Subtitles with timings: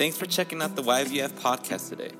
[0.00, 2.12] Thanks for checking out the YVF podcast today.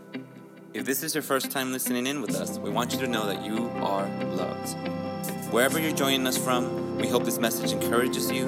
[0.75, 3.25] If this is your first time listening in with us, we want you to know
[3.25, 4.77] that you are loved.
[5.51, 8.45] Wherever you're joining us from, we hope this message encourages you,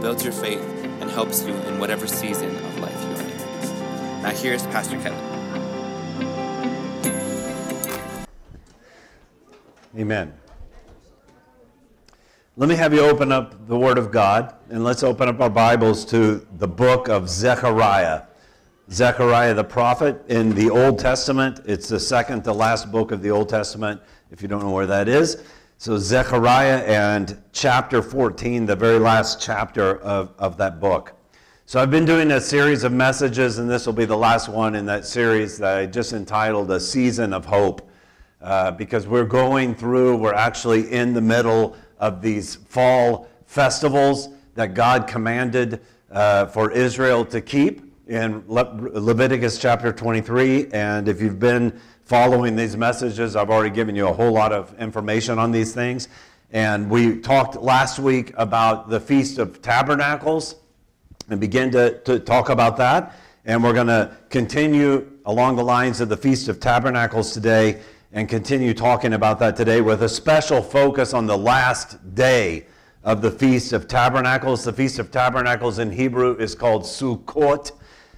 [0.00, 0.62] builds your faith,
[1.00, 4.22] and helps you in whatever season of life you're in.
[4.22, 5.18] Now, here's Pastor Kevin.
[9.98, 10.32] Amen.
[12.56, 15.50] Let me have you open up the Word of God, and let's open up our
[15.50, 18.22] Bibles to the book of Zechariah.
[18.90, 21.60] Zechariah the prophet in the Old Testament.
[21.64, 24.00] It's the second to last book of the Old Testament,
[24.30, 25.42] if you don't know where that is.
[25.78, 31.14] So, Zechariah and chapter 14, the very last chapter of, of that book.
[31.66, 34.76] So, I've been doing a series of messages, and this will be the last one
[34.76, 37.90] in that series that I just entitled A Season of Hope.
[38.40, 44.74] Uh, because we're going through, we're actually in the middle of these fall festivals that
[44.74, 45.80] God commanded
[46.12, 50.68] uh, for Israel to keep in Le- Leviticus chapter 23.
[50.72, 54.78] And if you've been following these messages, I've already given you a whole lot of
[54.78, 56.08] information on these things.
[56.52, 60.54] And we talked last week about the Feast of Tabernacles
[61.28, 63.16] and begin to, to talk about that.
[63.44, 67.80] And we're going to continue along the lines of the Feast of Tabernacles today
[68.12, 72.66] and continue talking about that today with a special focus on the last day
[73.02, 74.64] of the Feast of Tabernacles.
[74.64, 77.72] The Feast of Tabernacles in Hebrew is called Sukkot.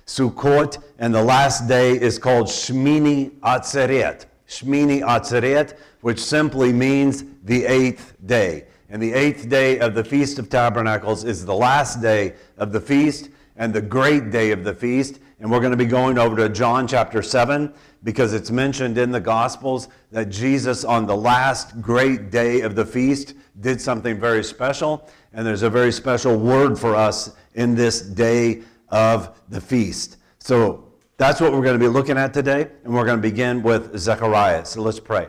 [0.09, 4.25] Sukkot, and the last day is called Shmini Atzeret.
[4.48, 8.64] Shmini Atzeret, which simply means the eighth day.
[8.89, 12.81] And the eighth day of the Feast of Tabernacles is the last day of the
[12.81, 15.20] feast and the great day of the feast.
[15.41, 17.70] And we're going to be going over to John chapter 7
[18.03, 22.86] because it's mentioned in the Gospels that Jesus, on the last great day of the
[22.86, 25.06] feast, did something very special.
[25.34, 30.17] And there's a very special word for us in this day of the feast.
[30.39, 33.62] So that's what we're going to be looking at today, and we're going to begin
[33.62, 34.64] with Zechariah.
[34.64, 35.28] So let's pray.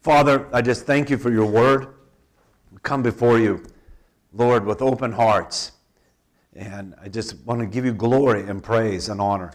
[0.00, 1.88] Father, I just thank you for your word.
[2.70, 3.64] We come before you,
[4.32, 5.72] Lord, with open hearts.
[6.54, 9.52] And I just want to give you glory and praise and honor.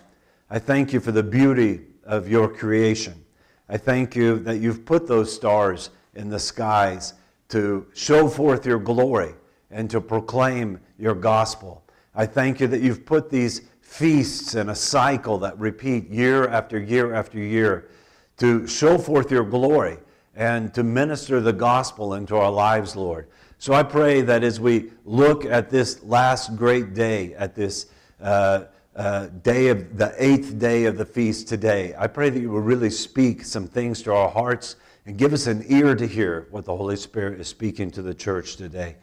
[0.49, 3.23] I thank you for the beauty of your creation.
[3.69, 7.13] I thank you that you've put those stars in the skies
[7.49, 9.33] to show forth your glory
[9.71, 11.80] and to proclaim your gospel.
[12.13, 16.79] I thank you that you've put these feasts in a cycle that repeat year after
[16.79, 17.89] year after year
[18.37, 19.97] to show forth your glory
[20.35, 23.27] and to minister the gospel into our lives, Lord.
[23.59, 27.87] So I pray that as we look at this last great day, at this
[28.21, 28.63] uh,
[28.95, 32.61] uh, day of the eighth day of the feast today, I pray that you will
[32.61, 36.65] really speak some things to our hearts and give us an ear to hear what
[36.65, 38.95] the Holy Spirit is speaking to the church today.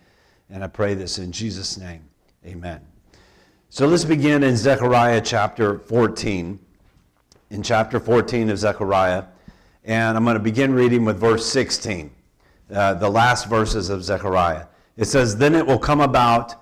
[0.51, 2.05] And I pray this in Jesus' name.
[2.45, 2.81] Amen.
[3.71, 6.59] So let's begin in Zechariah chapter 14.
[7.51, 9.25] In chapter 14 of Zechariah.
[9.85, 12.11] And I'm going to begin reading with verse 16,
[12.73, 14.65] uh, the last verses of Zechariah.
[14.97, 16.55] It says, Then it will come about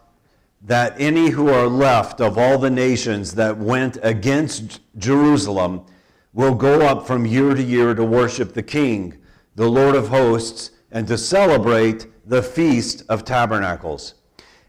[0.62, 5.86] that any who are left of all the nations that went against Jerusalem
[6.32, 9.16] will go up from year to year to worship the King,
[9.54, 14.14] the Lord of hosts, and to celebrate the Feast of Tabernacles.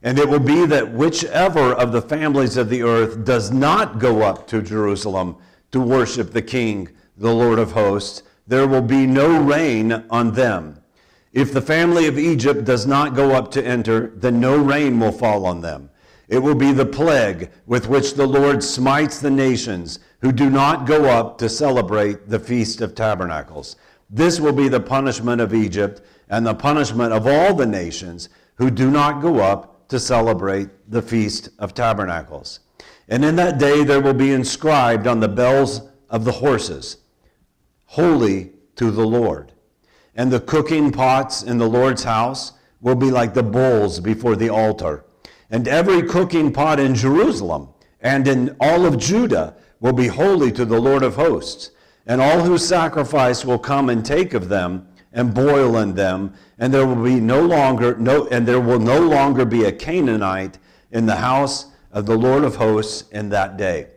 [0.04, 4.22] And it will be that whichever of the families of the earth does not go
[4.22, 5.38] up to Jerusalem
[5.72, 10.82] to worship the King, the Lord of hosts, there will be no rain on them.
[11.34, 15.12] If the family of Egypt does not go up to enter, then no rain will
[15.12, 15.90] fall on them.
[16.28, 20.86] It will be the plague with which the Lord smites the nations who do not
[20.86, 23.76] go up to celebrate the Feast of Tabernacles.
[24.10, 28.72] This will be the punishment of Egypt and the punishment of all the nations who
[28.72, 32.60] do not go up to celebrate the Feast of Tabernacles.
[33.08, 36.98] And in that day there will be inscribed on the bells of the horses,
[37.86, 39.54] Holy to the Lord.
[40.16, 44.50] And the cooking pots in the Lord's house will be like the bowls before the
[44.50, 45.06] altar.
[45.50, 47.70] And every cooking pot in Jerusalem
[48.02, 51.72] and in all of Judah will be holy to the Lord of hosts.
[52.06, 56.72] And all who sacrifice will come and take of them and boil in them, and
[56.72, 60.60] there will be no longer no and there will no longer be a Canaanite
[60.92, 63.88] in the house of the Lord of hosts in that day.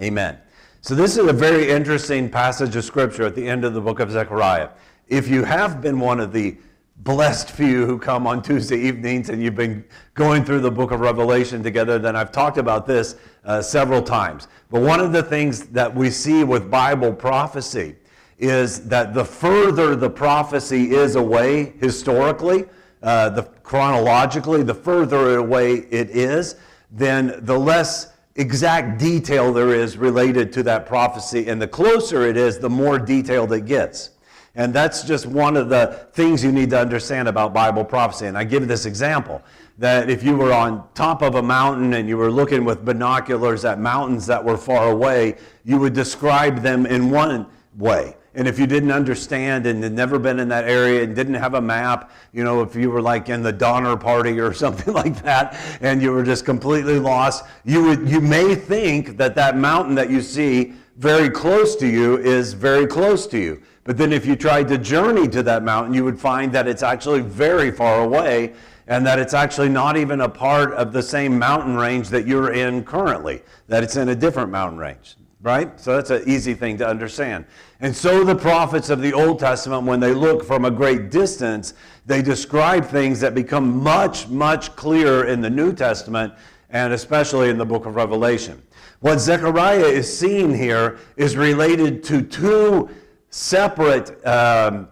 [0.00, 0.38] Amen.
[0.82, 3.98] So this is a very interesting passage of scripture at the end of the book
[3.98, 4.68] of Zechariah.
[5.08, 6.56] If you have been one of the
[6.98, 9.84] blessed few who come on Tuesday evenings and you've been
[10.14, 14.46] going through the book of Revelation together, then I've talked about this uh, several times.
[14.70, 17.96] But one of the things that we see with Bible prophecy
[18.38, 22.64] is that the further the prophecy is away historically,
[23.02, 26.56] uh, the chronologically, the further away it is,
[26.90, 31.48] then the less exact detail there is related to that prophecy.
[31.48, 34.10] And the closer it is, the more detailed it gets.
[34.54, 38.26] And that's just one of the things you need to understand about Bible prophecy.
[38.26, 39.42] And I give this example
[39.78, 43.66] that if you were on top of a mountain and you were looking with binoculars
[43.66, 47.46] at mountains that were far away, you would describe them in one
[47.76, 48.16] way.
[48.36, 51.54] And if you didn't understand and had never been in that area and didn't have
[51.54, 55.20] a map, you know, if you were like in the Donner Party or something like
[55.22, 59.94] that, and you were just completely lost, you would you may think that that mountain
[59.94, 63.62] that you see very close to you is very close to you.
[63.84, 66.82] But then if you tried to journey to that mountain, you would find that it's
[66.82, 68.52] actually very far away
[68.88, 72.52] and that it's actually not even a part of the same mountain range that you're
[72.52, 75.78] in currently, that it's in a different mountain range, right?
[75.78, 77.44] So that's an easy thing to understand.
[77.80, 81.74] And so the prophets of the Old Testament, when they look from a great distance,
[82.06, 86.32] they describe things that become much, much clearer in the New Testament
[86.70, 88.62] and especially in the book of Revelation.
[89.00, 92.88] What Zechariah is seeing here is related to two
[93.30, 94.88] separate um,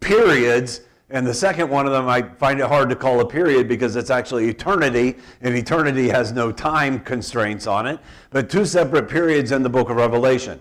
[0.00, 3.68] periods and the second one of them, I find it hard to call a period
[3.68, 8.00] because it's actually eternity, and eternity has no time constraints on it.
[8.30, 10.58] But two separate periods in the book of Revelation.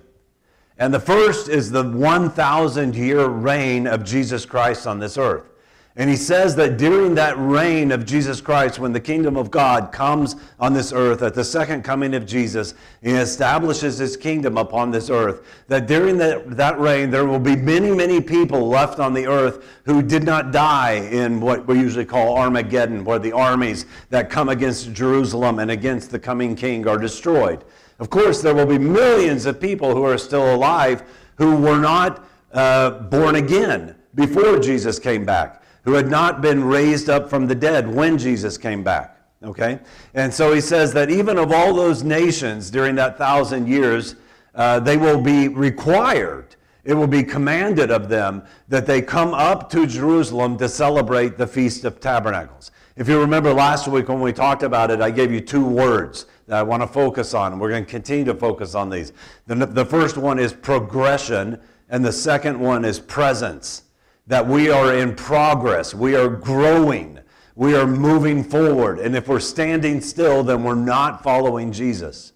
[0.77, 5.50] And the first is the 1,000 year reign of Jesus Christ on this earth.
[5.97, 9.91] And he says that during that reign of Jesus Christ, when the kingdom of God
[9.91, 14.91] comes on this earth, at the second coming of Jesus, he establishes his kingdom upon
[14.91, 19.13] this earth, that during that, that reign, there will be many, many people left on
[19.13, 23.85] the earth who did not die in what we usually call Armageddon, where the armies
[24.11, 27.65] that come against Jerusalem and against the coming king are destroyed.
[27.99, 31.03] Of course, there will be millions of people who are still alive
[31.35, 37.09] who were not uh, born again before Jesus came back who had not been raised
[37.09, 39.17] up from the dead when Jesus came back.
[39.43, 39.79] Okay?
[40.13, 44.15] And so he says that even of all those nations during that thousand years,
[44.53, 49.69] uh, they will be required, it will be commanded of them that they come up
[49.71, 52.71] to Jerusalem to celebrate the Feast of Tabernacles.
[52.95, 56.25] If you remember last week when we talked about it, I gave you two words
[56.47, 57.57] that I want to focus on.
[57.57, 59.13] We're going to continue to focus on these.
[59.47, 63.83] The, the first one is progression, and the second one is presence
[64.27, 67.19] that we are in progress, we are growing,
[67.55, 68.99] we are moving forward.
[68.99, 72.33] And if we're standing still, then we're not following Jesus.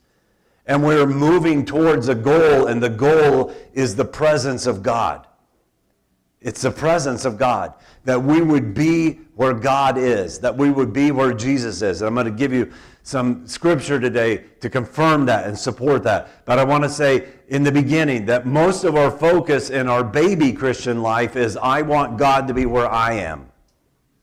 [0.65, 5.27] And we're moving towards a goal, and the goal is the presence of God.
[6.41, 7.73] It's the presence of God.
[8.03, 12.01] That we would be where God is, that we would be where Jesus is.
[12.01, 12.71] And I'm going to give you
[13.06, 16.44] some scripture today to confirm that and support that.
[16.44, 20.04] But I want to say in the beginning that most of our focus in our
[20.04, 23.48] baby Christian life is I want God to be where I am,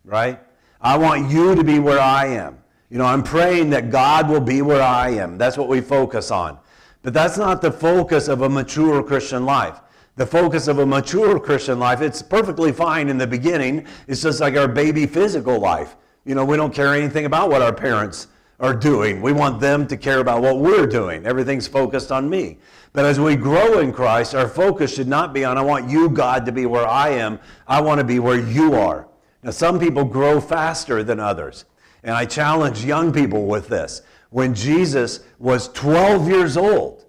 [0.04, 0.40] right?
[0.80, 2.58] I want you to be where I am.
[2.90, 5.38] You know, I'm praying that God will be where I am.
[5.38, 6.58] That's what we focus on.
[7.02, 9.80] But that's not the focus of a mature Christian life.
[10.16, 13.86] The focus of a mature Christian life, it's perfectly fine in the beginning.
[14.08, 15.94] It's just like our baby physical life.
[16.24, 18.26] You know, we don't care anything about what our parents
[18.62, 19.20] are doing.
[19.20, 21.26] We want them to care about what we're doing.
[21.26, 22.58] Everything's focused on me.
[22.92, 26.08] But as we grow in Christ, our focus should not be on, I want you,
[26.08, 27.40] God, to be where I am.
[27.66, 29.08] I want to be where you are.
[29.42, 31.64] Now, some people grow faster than others.
[32.04, 34.02] And I challenge young people with this.
[34.30, 37.04] When Jesus was 12 years old,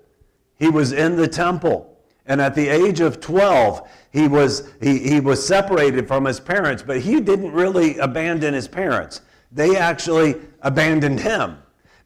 [0.57, 1.97] he was in the temple.
[2.25, 6.81] And at the age of 12, he was, he, he was separated from his parents,
[6.81, 9.21] but he didn't really abandon his parents.
[9.53, 11.57] They actually abandoned him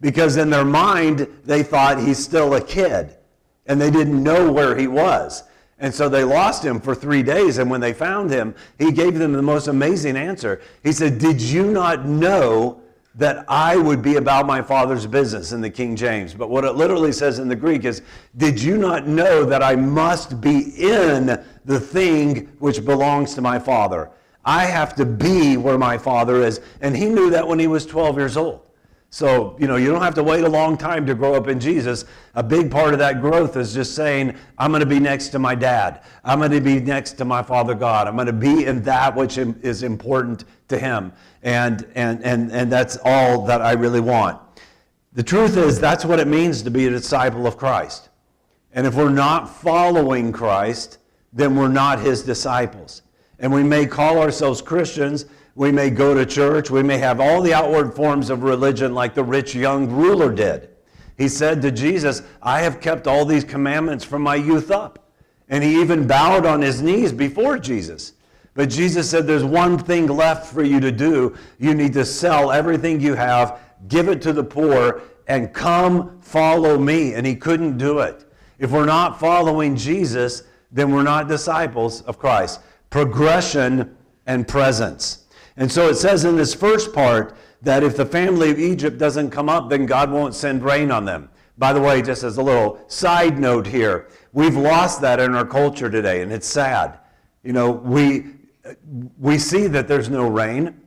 [0.02, 3.16] because in their mind they thought he's still a kid
[3.66, 5.44] and they didn't know where he was.
[5.80, 7.60] And so they lost him for three days.
[7.60, 10.62] And when they found him, he gave them the most amazing answer.
[10.84, 12.82] He said, Did you not know
[13.16, 16.34] that I would be about my father's business in the King James?
[16.34, 18.02] But what it literally says in the Greek is,
[18.38, 23.60] Did you not know that I must be in the thing which belongs to my
[23.60, 24.10] father?
[24.48, 26.62] I have to be where my father is.
[26.80, 28.62] And he knew that when he was 12 years old.
[29.10, 31.60] So, you know, you don't have to wait a long time to grow up in
[31.60, 32.06] Jesus.
[32.34, 35.40] A big part of that growth is just saying, I'm going to be next to
[35.40, 36.02] my dad.
[36.24, 38.08] I'm going to be next to my Father God.
[38.08, 41.12] I'm going to be in that which is important to him.
[41.44, 44.40] And, and, and, and that's all that I really want.
[45.12, 48.10] The truth is, that's what it means to be a disciple of Christ.
[48.72, 51.00] And if we're not following Christ,
[51.34, 53.02] then we're not his disciples.
[53.40, 55.26] And we may call ourselves Christians,
[55.56, 59.16] we may go to church, we may have all the outward forms of religion like
[59.16, 60.70] the rich young ruler did.
[61.18, 65.08] He said to Jesus, I have kept all these commandments from my youth up.
[65.50, 68.14] And he even bowed on his knees before Jesus.
[68.54, 71.36] But Jesus said, There's one thing left for you to do.
[71.58, 76.78] You need to sell everything you have, give it to the poor, and come follow
[76.78, 77.14] me.
[77.14, 78.26] And he couldn't do it.
[78.60, 82.60] If we're not following Jesus, then we're not disciples of Christ.
[82.90, 85.26] Progression and presence.
[85.56, 89.32] And so it says in this first part that if the family of Egypt doesn't
[89.32, 91.30] come up, then God won't send rain on them.
[91.58, 95.46] By the way, just as a little side note here, we've lost that in our
[95.46, 97.00] culture today, and it's sad.
[97.44, 98.28] You know, we,
[99.18, 100.80] we see that there's no rain.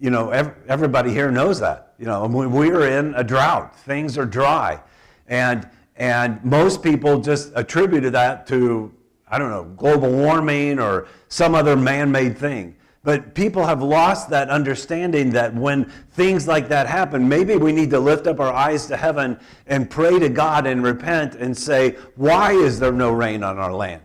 [0.00, 0.30] You know,
[0.66, 1.94] everybody here knows that.
[1.98, 3.76] You know, we we are in a drought.
[3.76, 4.80] Things are dry.
[5.28, 8.92] And, and most people just attributed that to,
[9.30, 12.76] I don't know, global warming or some other man made thing.
[13.02, 17.90] But people have lost that understanding that when things like that happen, maybe we need
[17.90, 21.96] to lift up our eyes to heaven and pray to God and repent and say,
[22.16, 24.02] Why is there no rain on our land?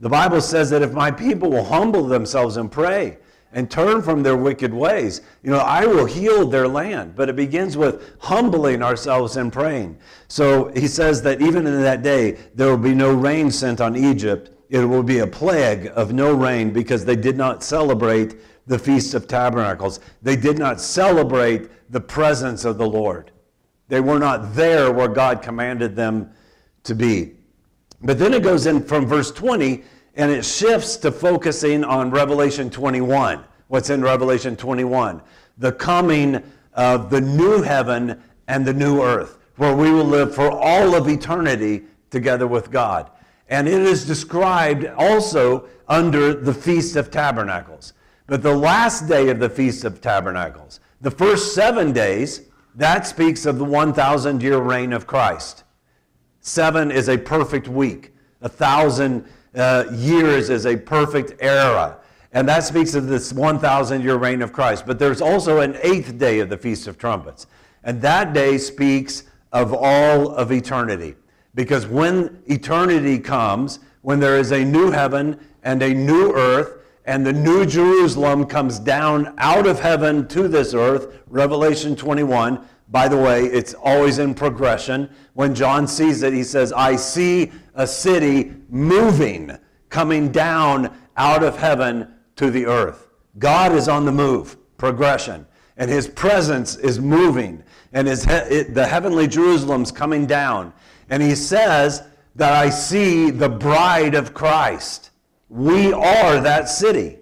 [0.00, 3.18] The Bible says that if my people will humble themselves and pray
[3.52, 7.14] and turn from their wicked ways, you know, I will heal their land.
[7.16, 9.98] But it begins with humbling ourselves and praying.
[10.28, 13.96] So he says that even in that day, there will be no rain sent on
[13.96, 18.36] Egypt it will be a plague of no rain because they did not celebrate
[18.66, 20.00] the Feast of Tabernacles.
[20.22, 23.30] They did not celebrate the presence of the Lord.
[23.88, 26.30] They were not there where God commanded them
[26.84, 27.36] to be.
[28.02, 29.82] But then it goes in from verse 20
[30.18, 33.44] and it shifts to focusing on Revelation 21.
[33.68, 35.22] What's in Revelation 21?
[35.58, 36.42] The coming
[36.74, 41.08] of the new heaven and the new earth, where we will live for all of
[41.08, 43.10] eternity together with God.
[43.48, 47.92] And it is described also under the Feast of Tabernacles.
[48.26, 52.42] But the last day of the Feast of Tabernacles, the first seven days,
[52.74, 55.62] that speaks of the 1,000 year reign of Christ.
[56.40, 58.14] Seven is a perfect week.
[58.40, 61.98] A thousand uh, years is a perfect era.
[62.32, 64.86] And that speaks of this 1,000 year reign of Christ.
[64.86, 67.46] But there's also an eighth day of the Feast of Trumpets.
[67.84, 71.14] And that day speaks of all of eternity.
[71.54, 76.74] Because when eternity comes, when there is a new heaven and a new earth,
[77.08, 82.62] and the new Jerusalem comes down out of heaven to this earth, Revelation 21.
[82.90, 85.10] By the way, it's always in progression.
[85.34, 89.56] When John sees it, he says, I see a city moving,
[89.90, 93.08] coming down out of heaven to the earth.
[93.38, 98.86] God is on the move, progression, and his presence is moving, and his he- the
[98.86, 100.72] heavenly Jerusalem's coming down.
[101.10, 102.02] And he says
[102.36, 105.10] that I see the bride of Christ.
[105.48, 107.18] We are that city.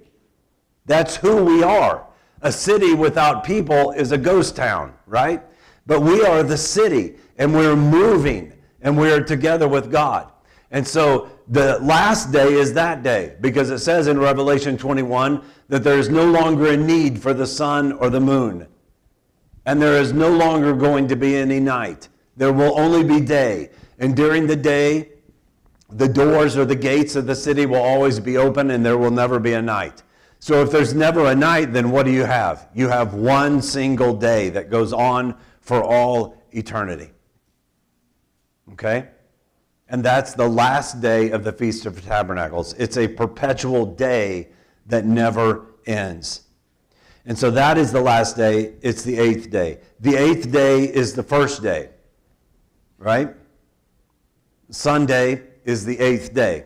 [0.87, 2.07] That's who we are.
[2.43, 5.43] A city without people is a ghost town, right?
[5.87, 8.53] But we are the city, and we're moving,
[8.83, 10.33] and we're together with God.
[10.71, 15.85] And so the last day is that day, because it says in Revelation 21 that
[15.85, 18.67] there is no longer a need for the sun or the moon,
[19.65, 22.09] and there is no longer going to be any night.
[22.37, 23.71] There will only be day.
[23.99, 25.09] And during the day,
[25.91, 29.11] the doors or the gates of the city will always be open and there will
[29.11, 30.03] never be a night.
[30.39, 32.69] So if there's never a night, then what do you have?
[32.75, 35.35] You have one single day that goes on
[35.67, 37.11] for all eternity.
[38.73, 39.09] Okay?
[39.89, 42.73] And that's the last day of the Feast of Tabernacles.
[42.75, 44.49] It's a perpetual day
[44.87, 46.43] that never ends.
[47.27, 48.75] And so that is the last day.
[48.81, 49.81] It's the eighth day.
[50.01, 51.91] The eighth day is the first day
[52.99, 53.35] right?
[54.71, 56.65] Sunday is the eighth day.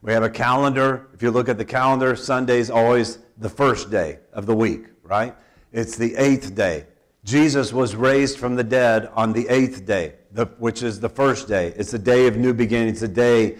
[0.00, 1.08] We have a calendar.
[1.14, 4.86] If you look at the calendar, Sunday is always the first day of the week,
[5.02, 5.34] right?
[5.72, 6.86] It's the eighth day.
[7.24, 11.46] Jesus was raised from the dead on the eighth day, the, which is the first
[11.46, 11.72] day.
[11.76, 13.58] It's a day of new beginnings, a day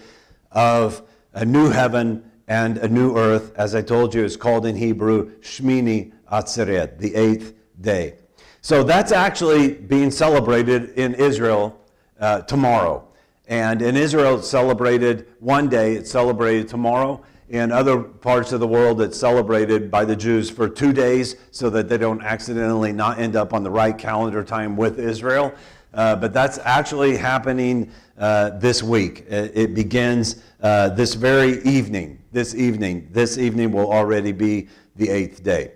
[0.51, 1.01] of
[1.33, 3.53] a new heaven and a new earth.
[3.55, 8.15] As I told you, it's called in Hebrew Shmini Atzeret, the eighth day.
[8.61, 11.79] So that's actually being celebrated in Israel
[12.19, 13.07] uh, tomorrow.
[13.47, 17.23] And in Israel, it's celebrated one day, it's celebrated tomorrow.
[17.53, 21.69] In other parts of the world, it's celebrated by the Jews for two days so
[21.69, 25.53] that they don't accidentally not end up on the right calendar time with Israel.
[25.93, 29.25] Uh, but that's actually happening uh, this week.
[29.29, 32.23] It, it begins uh, this very evening.
[32.31, 33.07] This evening.
[33.11, 35.73] This evening will already be the eighth day.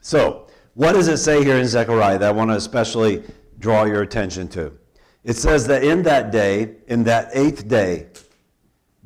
[0.00, 3.22] So, what does it say here in Zechariah that I want to especially
[3.60, 4.76] draw your attention to?
[5.22, 8.08] It says that in that day, in that eighth day,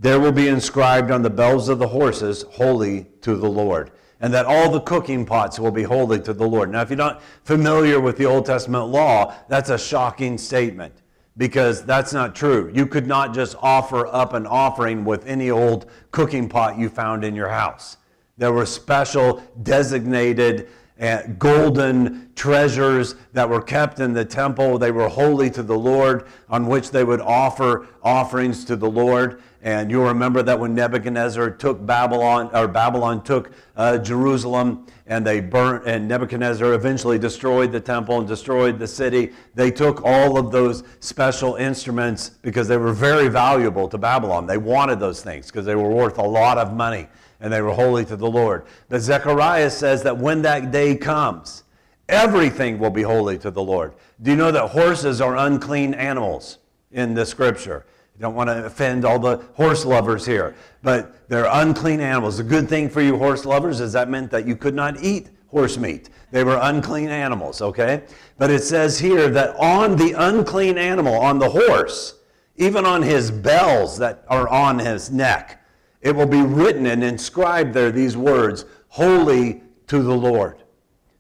[0.00, 3.92] there will be inscribed on the bells of the horses, holy to the Lord.
[4.23, 6.71] And that all the cooking pots will be holy to the Lord.
[6.71, 10.95] Now, if you're not familiar with the Old Testament law, that's a shocking statement
[11.37, 12.71] because that's not true.
[12.75, 17.25] You could not just offer up an offering with any old cooking pot you found
[17.25, 17.99] in your house.
[18.37, 20.69] There were special designated
[21.00, 24.76] and golden treasures that were kept in the temple.
[24.76, 29.42] They were holy to the Lord, on which they would offer offerings to the Lord.
[29.62, 35.40] And you'll remember that when Nebuchadnezzar took Babylon, or Babylon took uh, Jerusalem, and they
[35.40, 39.33] burnt, and Nebuchadnezzar eventually destroyed the temple and destroyed the city.
[39.55, 44.47] They took all of those special instruments because they were very valuable to Babylon.
[44.47, 47.07] They wanted those things because they were worth a lot of money
[47.40, 48.64] and they were holy to the Lord.
[48.88, 51.64] But Zechariah says that when that day comes,
[52.09, 53.95] everything will be holy to the Lord.
[54.23, 56.59] Do you know that horses are unclean animals
[56.93, 57.87] in the scripture?
[58.21, 62.37] Don't want to offend all the horse lovers here, but they're unclean animals.
[62.37, 65.31] The good thing for you horse lovers is that meant that you could not eat
[65.49, 66.11] horse meat.
[66.31, 68.05] They were unclean animals, okay?
[68.37, 72.17] But it says here that on the unclean animal, on the horse,
[72.57, 75.65] even on his bells that are on his neck,
[76.03, 80.62] it will be written and inscribed there these words, Holy to the Lord.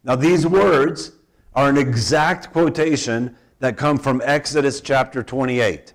[0.04, 1.12] Now, these words
[1.54, 5.94] are an exact quotation that come from Exodus chapter 28.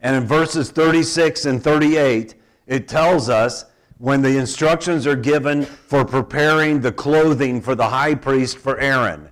[0.00, 2.34] And in verses 36 and 38,
[2.66, 3.66] it tells us
[3.98, 9.28] when the instructions are given for preparing the clothing for the high priest for Aaron,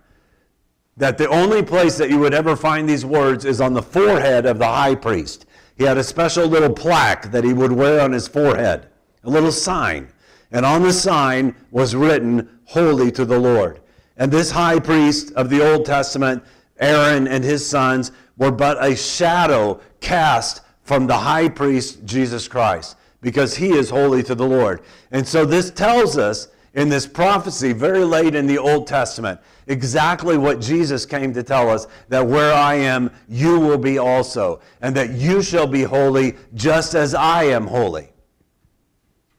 [0.99, 4.45] that the only place that you would ever find these words is on the forehead
[4.45, 5.47] of the high priest.
[5.77, 8.89] He had a special little plaque that he would wear on his forehead,
[9.25, 10.09] a little sign.
[10.51, 13.81] And on the sign was written, Holy to the Lord.
[14.19, 16.43] And this high priest of the Old Testament,
[16.81, 22.97] Aaron and his sons, were but a shadow cast from the high priest, Jesus Christ,
[23.21, 24.83] because he is holy to the Lord.
[25.11, 30.39] And so this tells us in this prophecy very late in the Old Testament exactly
[30.39, 34.95] what Jesus came to tell us that where I am, you will be also, and
[34.97, 38.11] that you shall be holy just as I am holy.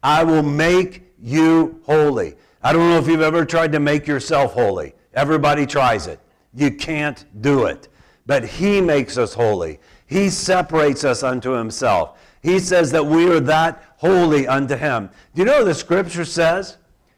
[0.04, 2.36] I will make you holy.
[2.62, 4.94] I don't know if you've ever tried to make yourself holy.
[5.14, 6.20] Everybody tries it.
[6.54, 7.88] You can't do it.
[8.26, 9.80] But He makes us holy.
[10.10, 12.20] He separates us unto Himself.
[12.42, 15.12] He says that we are that holy unto Him.
[15.36, 16.78] Do you know what the scripture says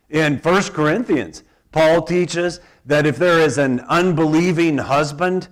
[0.10, 1.44] in 1 Corinthians?
[1.72, 5.48] Paul teaches that if there is an unbelieving husband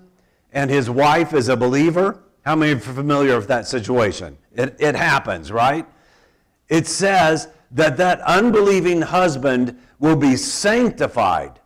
[0.52, 4.38] and his wife is a believer, how many are familiar with that situation?
[4.54, 5.86] It, it happens, right?
[6.68, 11.60] It says that that unbelieving husband will be sanctified,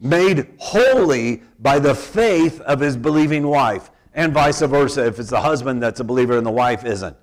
[0.00, 5.40] made holy by the faith of his believing wife, and vice versa if it's the
[5.40, 7.16] husband that's a believer and the wife isn't.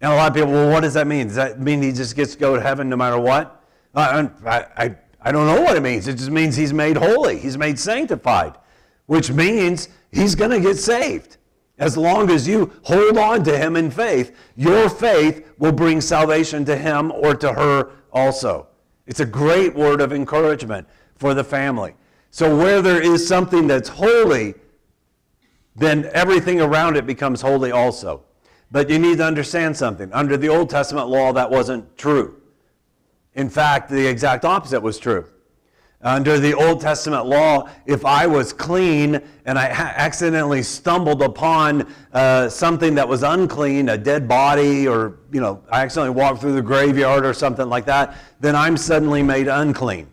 [0.00, 1.26] And a lot of people, well, what does that mean?
[1.26, 3.64] Does that mean he just gets to go to heaven no matter what?
[3.94, 6.06] I, I, I don't know what it means.
[6.06, 8.54] It just means he's made holy, he's made sanctified,
[9.06, 11.38] which means he's going to get saved.
[11.78, 16.64] As long as you hold on to him in faith, your faith will bring salvation
[16.64, 18.66] to him or to her also.
[19.06, 21.94] It's a great word of encouragement for the family.
[22.30, 24.54] So, where there is something that's holy,
[25.78, 28.22] then everything around it becomes holy also.
[28.70, 30.12] But you need to understand something.
[30.12, 32.40] Under the Old Testament law, that wasn't true.
[33.34, 35.26] In fact, the exact opposite was true.
[36.00, 42.48] Under the Old Testament law, if I was clean and I accidentally stumbled upon uh,
[42.48, 46.62] something that was unclean, a dead body, or you know, I accidentally walked through the
[46.62, 50.08] graveyard or something like that, then I'm suddenly made unclean.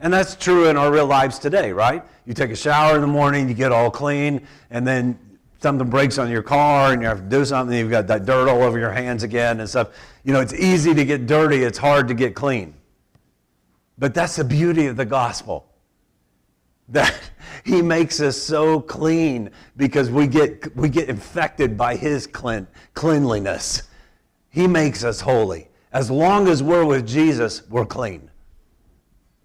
[0.00, 2.02] And that's true in our real lives today, right?
[2.24, 5.18] You take a shower in the morning, you get all clean, and then
[5.60, 8.48] something breaks on your car and you have to do something, you've got that dirt
[8.48, 9.88] all over your hands again and stuff.
[10.24, 12.74] You know, it's easy to get dirty, it's hard to get clean.
[13.98, 15.64] But that's the beauty of the gospel.
[16.90, 17.14] That
[17.64, 23.82] he makes us so clean because we get, we get infected by his clean, cleanliness.
[24.48, 25.68] He makes us holy.
[25.92, 28.30] As long as we're with Jesus, we're clean.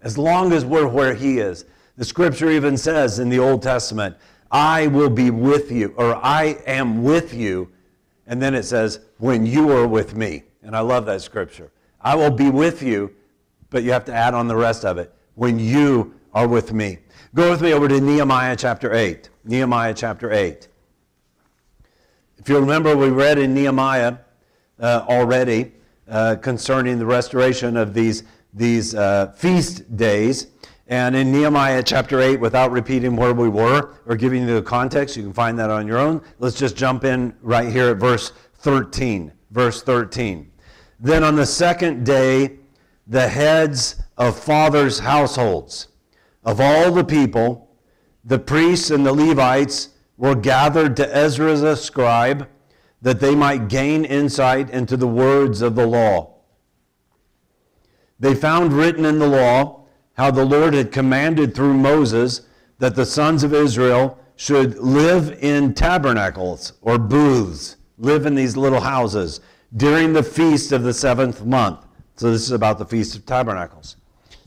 [0.04, 1.64] As long as we're where he is.
[1.96, 4.16] The scripture even says in the Old Testament
[4.52, 7.70] I will be with you, or I am with you.
[8.28, 10.44] And then it says, when you are with me.
[10.62, 11.72] And I love that scripture.
[12.00, 13.12] I will be with you,
[13.70, 15.12] but you have to add on the rest of it.
[15.34, 16.98] When you are with me.
[17.34, 19.28] Go with me over to Nehemiah chapter 8.
[19.44, 20.68] Nehemiah chapter 8.
[22.38, 24.18] If you remember, we read in Nehemiah
[24.78, 25.72] uh, already
[26.08, 28.22] uh, concerning the restoration of these,
[28.54, 30.48] these uh, feast days.
[30.86, 35.16] And in Nehemiah chapter 8, without repeating where we were or giving you the context,
[35.16, 36.22] you can find that on your own.
[36.38, 39.32] Let's just jump in right here at verse 13.
[39.50, 40.50] Verse 13.
[41.00, 42.58] Then on the second day,
[43.06, 45.88] the heads of fathers' households
[46.44, 47.70] of all the people,
[48.24, 52.48] the priests and the Levites, were gathered to Ezra the scribe
[53.02, 56.33] that they might gain insight into the words of the law.
[58.18, 62.42] They found written in the law how the Lord had commanded through Moses
[62.78, 68.80] that the sons of Israel should live in tabernacles or booths, live in these little
[68.80, 69.40] houses
[69.76, 71.84] during the feast of the seventh month.
[72.16, 73.96] So, this is about the Feast of Tabernacles.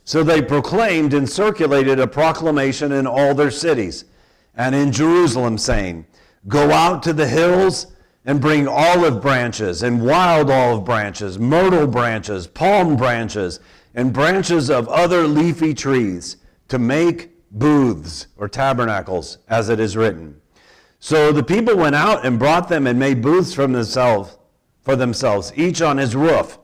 [0.06, 4.06] So, they proclaimed and circulated a proclamation in all their cities
[4.56, 6.06] and in Jerusalem, saying,
[6.48, 7.88] Go out to the hills
[8.28, 13.62] and bring olive branches and wild olive branches, myrtle branches, palm branches,
[13.96, 16.36] and branches of other leafy trees
[16.68, 20.40] to make booths or tabernacles, as it is written.
[21.00, 24.38] So the people went out and brought them and made booths from themselves,
[24.82, 26.60] for themselves, each on his roof,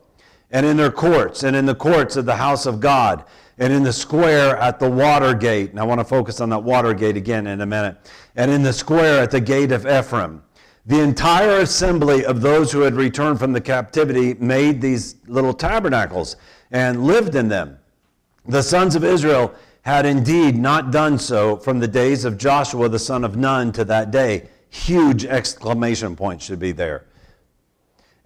[0.52, 3.23] and in their courts, and in the courts of the house of God,
[3.58, 5.69] and in the square at the water gate.
[5.69, 7.97] And I want to focus on that water gate again in a minute.
[8.36, 10.43] And in the square at the gate of Ephraim.
[10.86, 16.36] The entire assembly of those who had returned from the captivity made these little tabernacles
[16.72, 17.80] and lived in them.
[18.46, 23.00] The sons of Israel had indeed not done so from the days of Joshua the
[23.00, 24.50] son of Nun to that day.
[24.69, 27.06] Huge exclamation point should be there.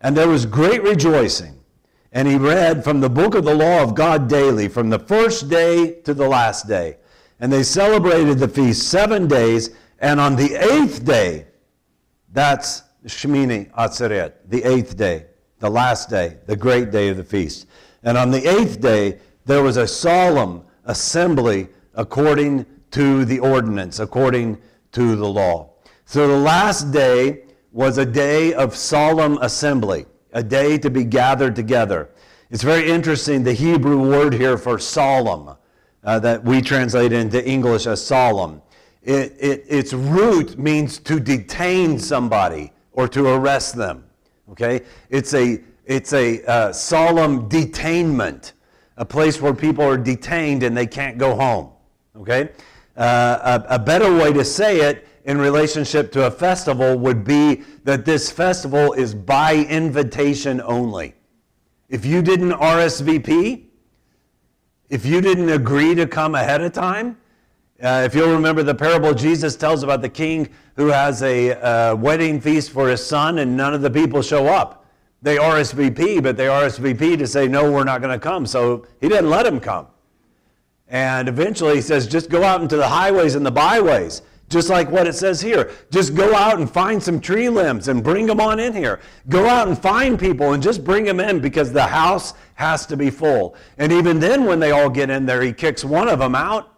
[0.01, 1.59] And there was great rejoicing.
[2.11, 5.49] And he read from the book of the law of God daily, from the first
[5.49, 6.97] day to the last day.
[7.39, 9.71] And they celebrated the feast seven days.
[9.99, 11.45] And on the eighth day,
[12.37, 15.25] that's Shemini Atzeret, the eighth day,
[15.57, 17.65] the last day, the great day of the feast.
[18.03, 24.59] And on the eighth day, there was a solemn assembly according to the ordinance, according
[24.91, 25.71] to the law.
[26.05, 31.55] So the last day was a day of solemn assembly, a day to be gathered
[31.55, 32.11] together.
[32.51, 35.55] It's very interesting, the Hebrew word here for solemn,
[36.03, 38.61] uh, that we translate into English as solemn.
[39.07, 44.03] It, it, its root means to detain somebody or to arrest them.
[44.51, 44.81] Okay?
[45.09, 48.51] It's a, it's a uh, solemn detainment
[48.97, 51.71] a place where people are detained and they can't go home.
[52.15, 52.49] Okay?
[52.95, 57.63] Uh, a, a better way to say it in relationship to a festival would be
[57.83, 61.13] that this festival is by invitation only.
[61.89, 63.65] If you didn't RSVP,
[64.89, 67.17] if you didn't agree to come ahead of time,
[67.83, 71.95] uh, if you'll remember the parable Jesus tells about the king who has a uh,
[71.95, 74.85] wedding feast for his son and none of the people show up.
[75.21, 78.45] They RSVP, but they RSVP to say, no, we're not going to come.
[78.45, 79.87] So he didn't let him come.
[80.87, 84.89] And eventually he says, just go out into the highways and the byways, just like
[84.89, 85.71] what it says here.
[85.91, 89.01] Just go out and find some tree limbs and bring them on in here.
[89.27, 92.95] Go out and find people and just bring them in because the house has to
[92.95, 93.55] be full.
[93.77, 96.76] And even then, when they all get in there, he kicks one of them out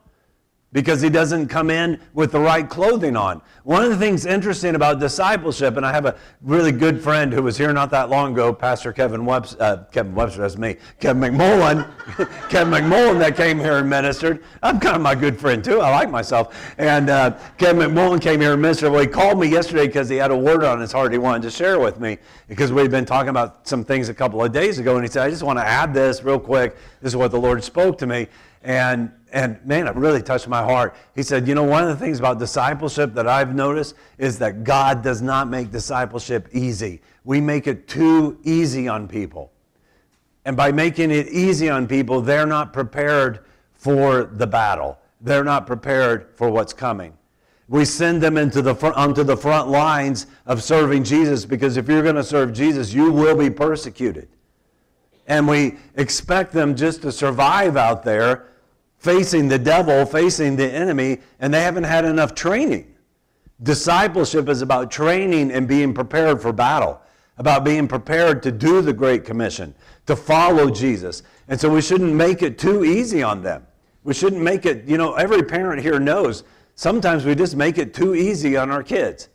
[0.72, 3.42] because he doesn't come in with the right clothing on.
[3.64, 7.42] One of the things interesting about discipleship, and I have a really good friend who
[7.42, 11.22] was here not that long ago, Pastor Kevin Webster, uh, Kevin Webster, that's me, Kevin
[11.22, 11.90] McMullen,
[12.50, 14.44] Kevin McMullen that came here and ministered.
[14.62, 15.82] I'm kind of my good friend too.
[15.82, 16.74] I like myself.
[16.78, 18.92] And uh, Kevin McMullen came here and ministered.
[18.92, 21.42] Well, he called me yesterday because he had a word on his heart he wanted
[21.44, 24.78] to share with me because we'd been talking about some things a couple of days
[24.78, 26.76] ago, and he said, I just want to add this real quick.
[27.02, 28.28] This is what the Lord spoke to me.
[28.62, 30.96] And and man, it really touched my heart.
[31.15, 34.63] He said, You know, one of the things about discipleship that I've noticed is that
[34.63, 37.02] God does not make discipleship easy.
[37.24, 39.52] We make it too easy on people.
[40.46, 45.68] And by making it easy on people, they're not prepared for the battle, they're not
[45.68, 47.13] prepared for what's coming.
[47.68, 51.88] We send them into the front, onto the front lines of serving Jesus because if
[51.88, 54.28] you're going to serve Jesus, you will be persecuted.
[55.28, 58.48] And we expect them just to survive out there
[59.00, 62.94] facing the devil, facing the enemy, and they haven't had enough training.
[63.64, 67.02] Discipleship is about training and being prepared for battle,
[67.38, 69.74] about being prepared to do the Great Commission,
[70.06, 71.24] to follow Jesus.
[71.48, 73.66] And so we shouldn't make it too easy on them.
[74.04, 76.44] We shouldn't make it, you know, every parent here knows
[76.76, 79.30] sometimes we just make it too easy on our kids.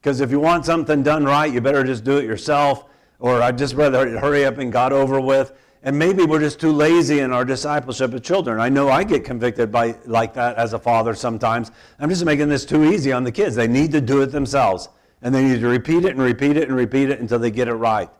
[0.00, 2.84] Because if you want something done right, you better just do it yourself,
[3.18, 5.52] or I'd just rather hurry up and got over with.
[5.86, 8.58] And maybe we're just too lazy in our discipleship of children.
[8.58, 11.70] I know I get convicted by like that as a father sometimes.
[12.00, 13.54] I'm just making this too easy on the kids.
[13.54, 14.88] They need to do it themselves.
[15.22, 17.68] And they need to repeat it and repeat it and repeat it until they get
[17.68, 18.10] it right.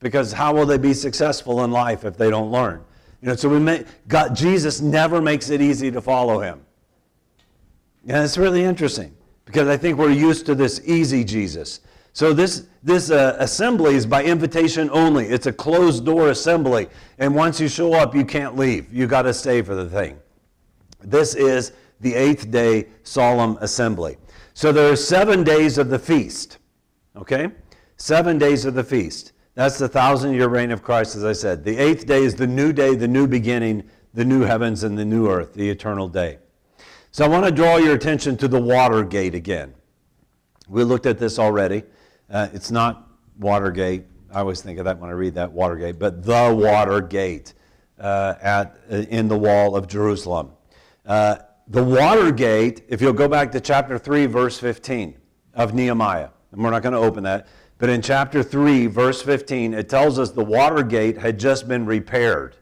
[0.00, 2.84] Because how will they be successful in life if they don't learn?
[3.22, 6.60] You know, so we may, God, Jesus never makes it easy to follow him.
[8.08, 11.82] And it's really interesting because I think we're used to this easy Jesus.
[12.14, 15.26] So this, this uh, assembly is by invitation only.
[15.26, 16.86] It's a closed door assembly.
[17.18, 18.86] And once you show up, you can't leave.
[18.92, 20.20] You got to stay for the thing.
[21.02, 24.16] This is the eighth day solemn assembly.
[24.54, 26.58] So there are seven days of the feast.
[27.16, 27.48] Okay?
[27.96, 29.32] Seven days of the feast.
[29.56, 31.64] That's the thousand year reign of Christ, as I said.
[31.64, 35.04] The eighth day is the new day, the new beginning, the new heavens and the
[35.04, 36.38] new earth, the eternal day.
[37.10, 39.74] So I want to draw your attention to the water gate again.
[40.68, 41.82] We looked at this already.
[42.30, 43.08] Uh, it's not
[43.38, 44.04] Watergate.
[44.32, 47.54] I always think of that when I read that Watergate, but the Watergate
[47.98, 50.50] uh, at, uh, in the wall of Jerusalem.
[51.06, 51.36] Uh,
[51.68, 55.16] the Watergate, if you'll go back to chapter 3, verse 15
[55.54, 57.46] of Nehemiah, and we're not going to open that,
[57.78, 62.56] but in chapter 3, verse 15, it tells us the Watergate had just been repaired.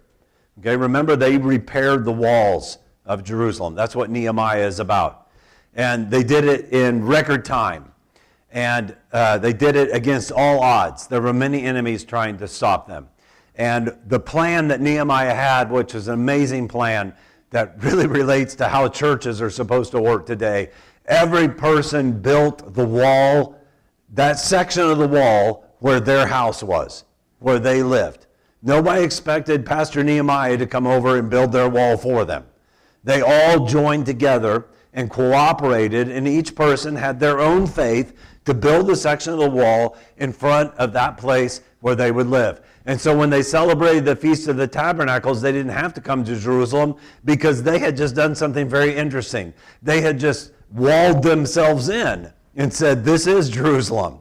[0.59, 3.75] Okay, remember they repaired the walls of Jerusalem.
[3.75, 5.29] That's what Nehemiah is about.
[5.75, 7.92] And they did it in record time.
[8.53, 11.07] And uh, they did it against all odds.
[11.07, 13.09] There were many enemies trying to stop them.
[13.57, 17.15] And the plan that Nehemiah had, which is an amazing plan
[17.51, 20.71] that really relates to how churches are supposed to work today,
[21.07, 23.59] every person built the wall,
[24.13, 27.05] that section of the wall where their house was,
[27.41, 28.27] where they lived.
[28.63, 32.45] Nobody expected Pastor Nehemiah to come over and build their wall for them.
[33.03, 38.91] They all joined together and cooperated, and each person had their own faith to build
[38.91, 42.61] a section of the wall in front of that place where they would live.
[42.87, 46.25] And so when they celebrated the Feast of the Tabernacles, they didn't have to come
[46.25, 49.53] to Jerusalem because they had just done something very interesting.
[49.83, 54.19] They had just walled themselves in and said, This is Jerusalem.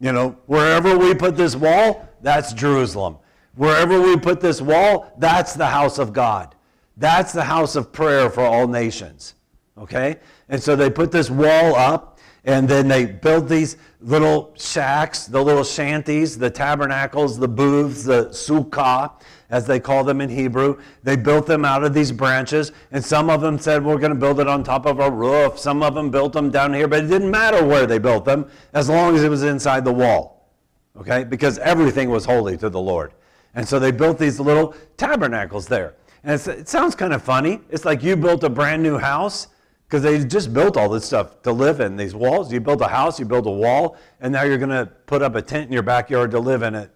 [0.00, 3.18] You know, wherever we put this wall, that's Jerusalem.
[3.54, 6.54] Wherever we put this wall, that's the house of God.
[6.96, 9.34] That's the house of prayer for all nations.
[9.76, 10.16] Okay?
[10.48, 12.17] And so they put this wall up,
[12.48, 18.24] and then they built these little shacks, the little shanties, the tabernacles, the booths, the
[18.30, 19.12] sukkah,
[19.50, 20.80] as they call them in Hebrew.
[21.02, 24.18] They built them out of these branches, and some of them said, We're going to
[24.18, 25.58] build it on top of a roof.
[25.58, 28.50] Some of them built them down here, but it didn't matter where they built them
[28.72, 30.48] as long as it was inside the wall.
[30.96, 31.24] Okay?
[31.24, 33.12] Because everything was holy to the Lord.
[33.54, 35.96] And so they built these little tabernacles there.
[36.24, 37.60] And it sounds kind of funny.
[37.68, 39.48] It's like you built a brand new house
[39.88, 42.52] because they just built all this stuff to live in these walls.
[42.52, 45.34] You build a house, you build a wall, and now you're going to put up
[45.34, 46.90] a tent in your backyard to live in it.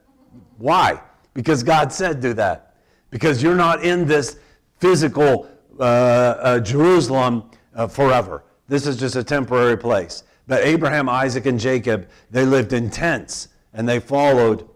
[0.59, 1.01] Why?
[1.33, 2.77] Because God said do that.
[3.09, 4.37] Because you're not in this
[4.79, 5.49] physical
[5.81, 8.45] uh, uh, Jerusalem uh, forever.
[8.69, 10.25] This is just a temporary place.
[10.47, 14.69] But Abraham, Isaac, and Jacob, they lived in tents and they followed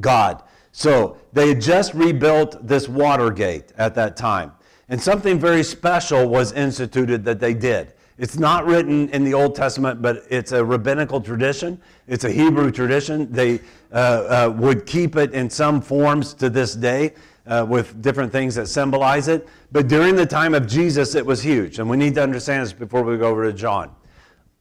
[0.00, 0.42] God.
[0.72, 4.52] So they had just rebuilt this water gate at that time.
[4.88, 7.94] And something very special was instituted that they did.
[8.16, 11.80] It's not written in the Old Testament, but it's a rabbinical tradition.
[12.06, 13.30] It's a Hebrew tradition.
[13.32, 13.60] They
[13.92, 17.14] uh, uh, would keep it in some forms to this day
[17.46, 19.48] uh, with different things that symbolize it.
[19.72, 21.80] But during the time of Jesus, it was huge.
[21.80, 23.90] And we need to understand this before we go over to John.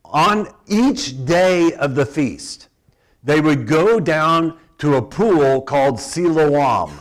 [0.05, 2.69] On each day of the feast,
[3.23, 6.91] they would go down to a pool called Siloam.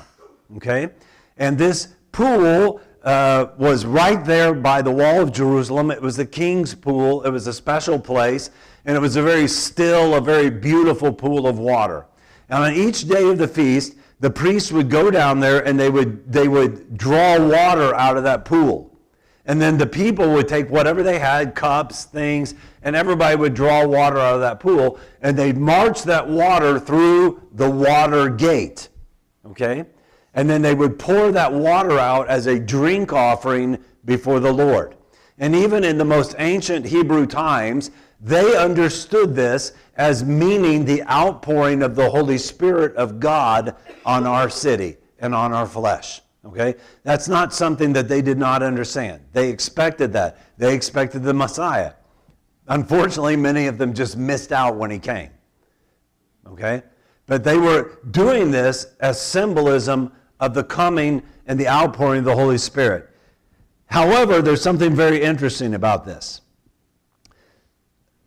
[0.57, 0.91] Okay?
[1.39, 5.91] And this pool uh, was right there by the wall of Jerusalem.
[5.91, 8.51] It was the king's pool, it was a special place,
[8.85, 12.07] and it was a very still, a very beautiful pool of water.
[12.49, 15.91] And on each day of the feast, the priests would go down there and they
[15.91, 18.93] would, they would draw water out of that pool.
[19.47, 23.85] And then the people would take whatever they had, cups, things, and everybody would draw
[23.85, 28.89] water out of that pool, and they'd march that water through the water gate.
[29.45, 29.85] Okay?
[30.35, 34.97] And then they would pour that water out as a drink offering before the Lord.
[35.39, 37.91] And even in the most ancient Hebrew times,
[38.21, 44.49] they understood this as meaning the outpouring of the Holy Spirit of God on our
[44.49, 46.21] city and on our flesh.
[46.45, 46.75] Okay?
[47.03, 49.23] That's not something that they did not understand.
[49.33, 50.39] They expected that.
[50.59, 51.93] They expected the Messiah.
[52.69, 55.31] Unfortunately, many of them just missed out when he came.
[56.47, 56.83] Okay?
[57.27, 62.37] But they were doing this as symbolism of the coming and the outpouring of the
[62.37, 63.09] Holy Spirit.
[63.87, 66.43] However, there's something very interesting about this.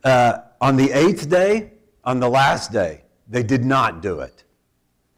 [0.03, 1.73] Uh, on the eighth day,
[2.03, 4.43] on the last day, they did not do it.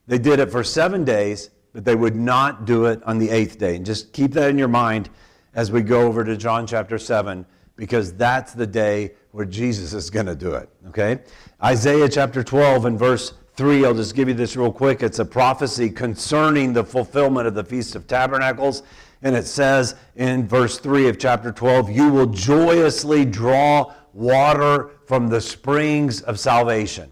[0.08, 3.60] They did it for seven days but they would not do it on the eighth
[3.60, 3.76] day.
[3.76, 5.12] And just keep that in your mind
[5.54, 10.10] as we go over to John chapter 7, because that's the day where Jesus is
[10.10, 10.70] going to do it.
[10.88, 11.20] Okay?
[11.64, 15.02] Isaiah chapter 12 and verse 3, I'll just give you this real quick.
[15.02, 18.84] It's a prophecy concerning the fulfillment of the Feast of Tabernacles.
[19.24, 25.28] And it says in verse 3 of chapter 12, You will joyously draw water from
[25.28, 27.10] the springs of salvation.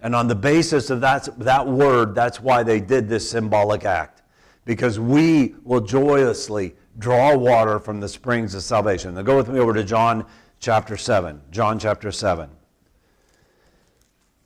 [0.00, 4.22] And on the basis of that, that word, that's why they did this symbolic act.
[4.64, 9.14] Because we will joyously draw water from the springs of salvation.
[9.14, 10.26] Now go with me over to John
[10.58, 11.40] chapter 7.
[11.52, 12.50] John chapter 7.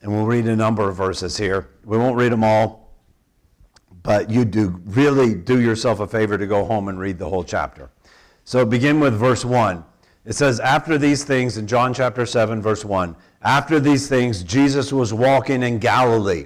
[0.05, 1.67] And we'll read a number of verses here.
[1.83, 2.93] We won't read them all.
[4.03, 7.43] but you do really do yourself a favor to go home and read the whole
[7.43, 7.89] chapter.
[8.43, 9.83] So begin with verse 1.
[10.25, 14.93] It says, After these things, in John chapter 7, verse 1, after these things, Jesus
[14.93, 16.45] was walking in Galilee,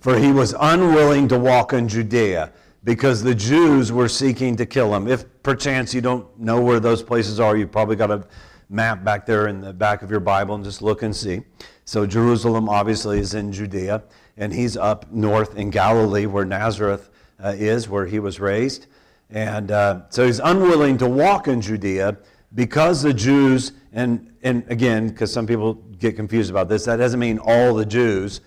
[0.00, 2.52] for he was unwilling to walk in Judea
[2.84, 5.08] because the Jews were seeking to kill him.
[5.08, 8.26] If perchance you don't know where those places are, you probably got a
[8.70, 11.42] map back there in the back of your Bible and just look and see.
[11.84, 14.02] So Jerusalem obviously is in Judea,
[14.36, 17.10] and he's up north in Galilee where Nazareth
[17.42, 18.86] uh, is, where he was raised.
[19.30, 22.16] And uh, so he's unwilling to walk in Judea
[22.54, 27.20] because the Jews, and, and again, because some people get confused about this, that doesn't
[27.20, 28.40] mean all the Jews.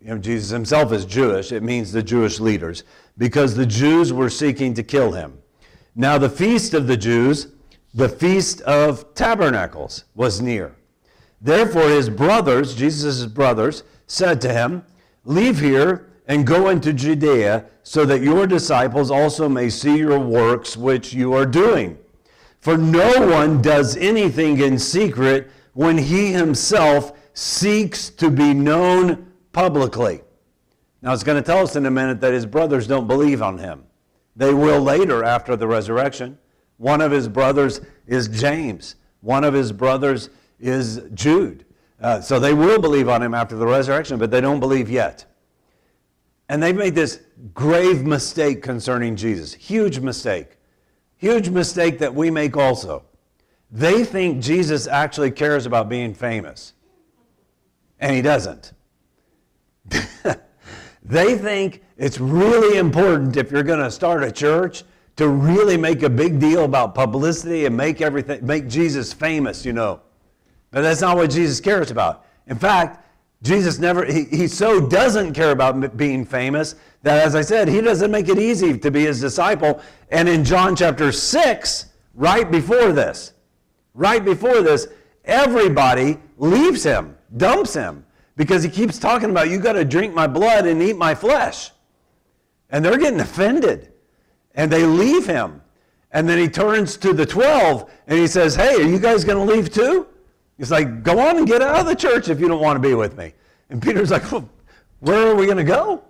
[0.00, 1.52] You know, Jesus himself is Jewish.
[1.52, 2.84] It means the Jewish leaders
[3.18, 5.38] because the Jews were seeking to kill him.
[5.94, 7.48] Now, the feast of the Jews,
[7.92, 10.74] the feast of tabernacles, was near.
[11.42, 14.84] Therefore, his brothers, Jesus' brothers, said to him,
[15.24, 20.76] Leave here and go into Judea, so that your disciples also may see your works
[20.76, 21.98] which you are doing.
[22.60, 30.22] For no one does anything in secret when he himself seeks to be known publicly.
[31.00, 33.58] Now, it's going to tell us in a minute that his brothers don't believe on
[33.58, 33.82] him.
[34.36, 36.38] They will later after the resurrection.
[36.76, 40.30] One of his brothers is James, one of his brothers
[40.62, 41.66] is Jude.
[42.00, 45.24] Uh, so they will believe on him after the resurrection, but they don't believe yet.
[46.48, 47.20] And they've made this
[47.54, 49.54] grave mistake concerning Jesus.
[49.54, 50.58] Huge mistake.
[51.16, 53.04] Huge mistake that we make also.
[53.70, 56.74] They think Jesus actually cares about being famous,
[58.00, 58.72] and he doesn't.
[61.02, 64.84] they think it's really important if you're going to start a church
[65.16, 69.72] to really make a big deal about publicity and make everything make Jesus famous, you
[69.72, 70.00] know.
[70.72, 72.26] But that's not what Jesus cares about.
[72.48, 72.98] In fact,
[73.42, 77.80] Jesus never, he, he so doesn't care about being famous that, as I said, he
[77.80, 79.80] doesn't make it easy to be his disciple.
[80.10, 83.34] And in John chapter 6, right before this,
[83.94, 84.88] right before this,
[85.24, 88.04] everybody leaves him, dumps him,
[88.36, 91.70] because he keeps talking about, you got to drink my blood and eat my flesh.
[92.70, 93.92] And they're getting offended.
[94.54, 95.60] And they leave him.
[96.12, 99.46] And then he turns to the 12 and he says, Hey, are you guys going
[99.46, 100.06] to leave too?
[100.58, 102.88] He's like, Go on and get out of the church if you don't want to
[102.88, 103.32] be with me.
[103.70, 104.48] And Peter's like, well,
[105.00, 106.04] Where are we going to go?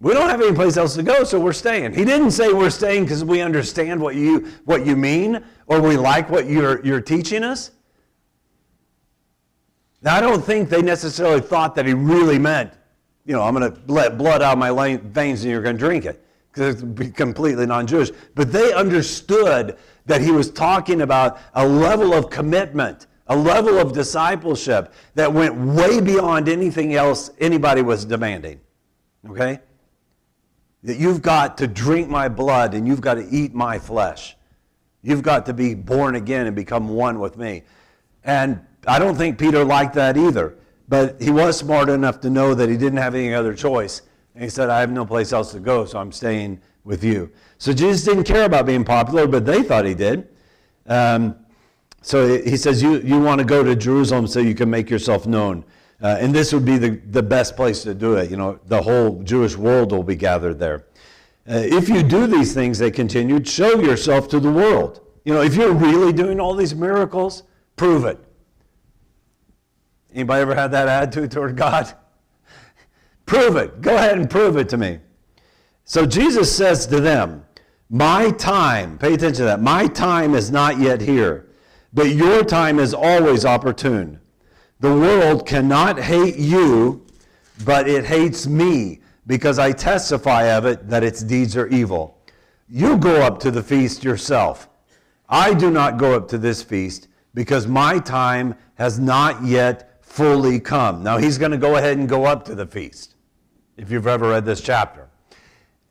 [0.00, 1.92] We don't have any place else to go, so we're staying.
[1.92, 5.98] He didn't say we're staying because we understand what you, what you mean or we
[5.98, 7.70] like what you're, you're teaching us.
[10.00, 12.72] Now, I don't think they necessarily thought that he really meant,
[13.26, 15.80] you know, I'm going to let blood out of my veins and you're going to
[15.80, 18.10] drink it because it's completely non Jewish.
[18.34, 19.76] But they understood
[20.10, 25.54] that he was talking about a level of commitment, a level of discipleship that went
[25.54, 28.60] way beyond anything else anybody was demanding.
[29.28, 29.60] Okay?
[30.82, 34.36] That you've got to drink my blood and you've got to eat my flesh.
[35.00, 37.62] You've got to be born again and become one with me.
[38.24, 40.56] And I don't think Peter liked that either.
[40.88, 44.02] But he was smart enough to know that he didn't have any other choice.
[44.34, 47.30] And he said, I have no place else to go, so I'm staying with you.
[47.58, 50.28] So Jesus didn't care about being popular, but they thought he did.
[50.86, 51.36] Um,
[52.02, 55.26] so he says, you, you want to go to Jerusalem so you can make yourself
[55.26, 55.64] known.
[56.02, 58.30] Uh, and this would be the, the best place to do it.
[58.30, 60.86] You know, the whole Jewish world will be gathered there.
[61.48, 65.00] Uh, if you do these things, they continued, show yourself to the world.
[65.24, 67.42] You know, if you're really doing all these miracles,
[67.76, 68.18] prove it.
[70.14, 71.92] Anybody ever had that attitude toward God?
[73.26, 73.80] prove it.
[73.82, 75.00] Go ahead and prove it to me.
[75.90, 77.44] So Jesus says to them,
[77.88, 81.48] My time, pay attention to that, my time is not yet here,
[81.92, 84.20] but your time is always opportune.
[84.78, 87.04] The world cannot hate you,
[87.64, 92.22] but it hates me because I testify of it that its deeds are evil.
[92.68, 94.68] You go up to the feast yourself.
[95.28, 100.60] I do not go up to this feast because my time has not yet fully
[100.60, 101.02] come.
[101.02, 103.16] Now he's going to go ahead and go up to the feast,
[103.76, 105.09] if you've ever read this chapter.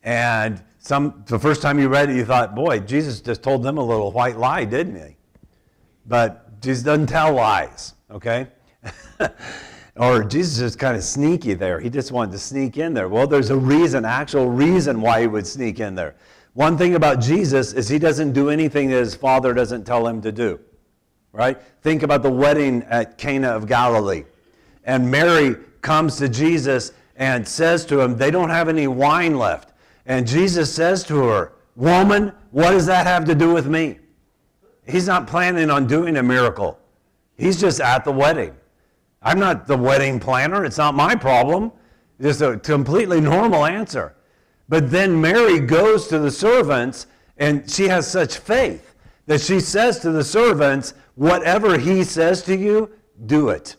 [0.04, 3.78] And some, the first time you read it, you thought, boy, Jesus just told them
[3.78, 5.16] a little white lie, didn't he?
[6.06, 8.48] But Jesus doesn't tell lies, okay?
[9.96, 11.80] or Jesus is kind of sneaky there.
[11.80, 13.10] He just wanted to sneak in there.
[13.10, 16.16] Well, there's a reason, actual reason why he would sneak in there.
[16.54, 20.22] One thing about Jesus is he doesn't do anything that his father doesn't tell him
[20.22, 20.60] to do.
[21.32, 21.62] Right?
[21.82, 24.24] Think about the wedding at Cana of Galilee.
[24.84, 29.69] And Mary comes to Jesus and says to him, They don't have any wine left.
[30.10, 34.00] And Jesus says to her, Woman, what does that have to do with me?
[34.86, 36.80] He's not planning on doing a miracle.
[37.38, 38.56] He's just at the wedding.
[39.22, 40.66] I'm not the wedding planner.
[40.66, 41.72] It's not my problem.
[42.20, 44.16] Just a completely normal answer.
[44.68, 47.06] But then Mary goes to the servants
[47.38, 48.96] and she has such faith
[49.28, 52.90] that she says to the servants, Whatever he says to you,
[53.28, 53.76] do it.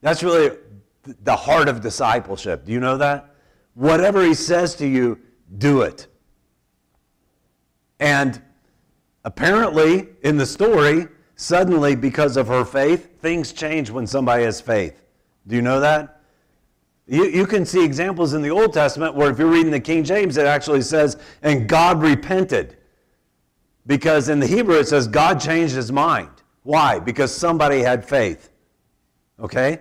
[0.00, 0.56] That's really
[1.22, 2.64] the heart of discipleship.
[2.64, 3.34] Do you know that?
[3.74, 5.20] Whatever he says to you,
[5.58, 6.06] do it.
[8.00, 8.42] And
[9.24, 15.04] apparently, in the story, suddenly, because of her faith, things change when somebody has faith.
[15.46, 16.22] Do you know that?
[17.06, 20.04] You, you can see examples in the Old Testament where, if you're reading the King
[20.04, 22.78] James, it actually says, and God repented.
[23.86, 26.30] Because in the Hebrew, it says God changed his mind.
[26.62, 26.98] Why?
[26.98, 28.50] Because somebody had faith.
[29.38, 29.80] Okay?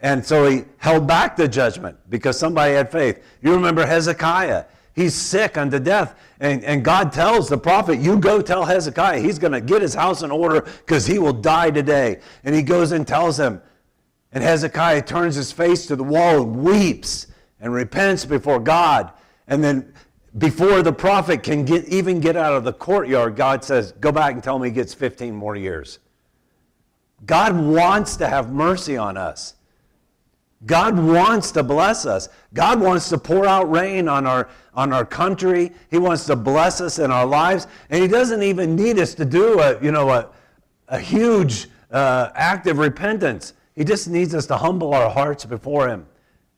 [0.00, 3.24] And so he held back the judgment because somebody had faith.
[3.40, 4.64] You remember Hezekiah.
[4.98, 6.18] He's sick unto death.
[6.40, 9.94] And, and God tells the prophet, You go tell Hezekiah he's going to get his
[9.94, 12.18] house in order because he will die today.
[12.42, 13.62] And he goes and tells him.
[14.32, 17.28] And Hezekiah turns his face to the wall and weeps
[17.60, 19.12] and repents before God.
[19.46, 19.94] And then
[20.36, 24.34] before the prophet can get, even get out of the courtyard, God says, Go back
[24.34, 26.00] and tell me he gets 15 more years.
[27.24, 29.54] God wants to have mercy on us.
[30.66, 32.28] God wants to bless us.
[32.52, 35.72] God wants to pour out rain on our, on our country.
[35.90, 37.68] He wants to bless us in our lives.
[37.90, 40.30] And He doesn't even need us to do a, you know, a,
[40.88, 43.52] a huge uh, act of repentance.
[43.76, 46.06] He just needs us to humble our hearts before Him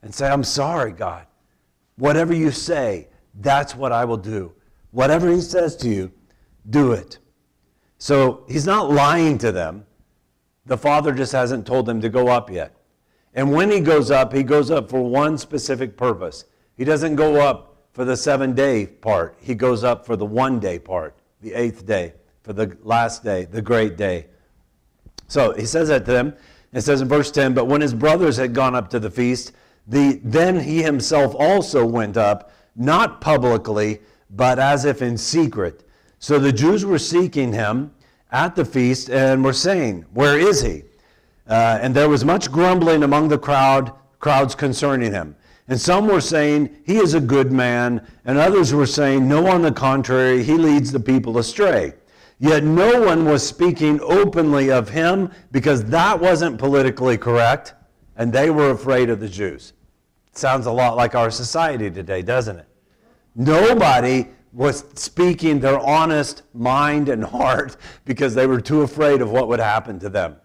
[0.02, 1.26] and say, I'm sorry, God.
[1.96, 3.08] Whatever you say,
[3.40, 4.52] that's what I will do.
[4.92, 6.10] Whatever He says to you,
[6.70, 7.18] do it.
[7.98, 9.84] So He's not lying to them.
[10.64, 12.74] The Father just hasn't told them to go up yet.
[13.34, 16.44] And when he goes up, he goes up for one specific purpose.
[16.76, 20.60] He doesn't go up for the seven day part, he goes up for the one
[20.60, 24.26] day part, the eighth day, for the last day, the great day.
[25.26, 26.34] So he says that to them.
[26.72, 29.52] It says in verse 10 But when his brothers had gone up to the feast,
[29.86, 34.00] the, then he himself also went up, not publicly,
[34.30, 35.88] but as if in secret.
[36.20, 37.92] So the Jews were seeking him
[38.30, 40.84] at the feast and were saying, Where is he?
[41.50, 45.34] Uh, and there was much grumbling among the crowd, crowds concerning him.
[45.66, 48.06] And some were saying, He is a good man.
[48.24, 51.94] And others were saying, No, on the contrary, he leads the people astray.
[52.38, 57.74] Yet no one was speaking openly of him because that wasn't politically correct,
[58.16, 59.74] and they were afraid of the Jews.
[60.32, 62.66] Sounds a lot like our society today, doesn't it?
[63.34, 69.48] Nobody was speaking their honest mind and heart because they were too afraid of what
[69.48, 70.36] would happen to them.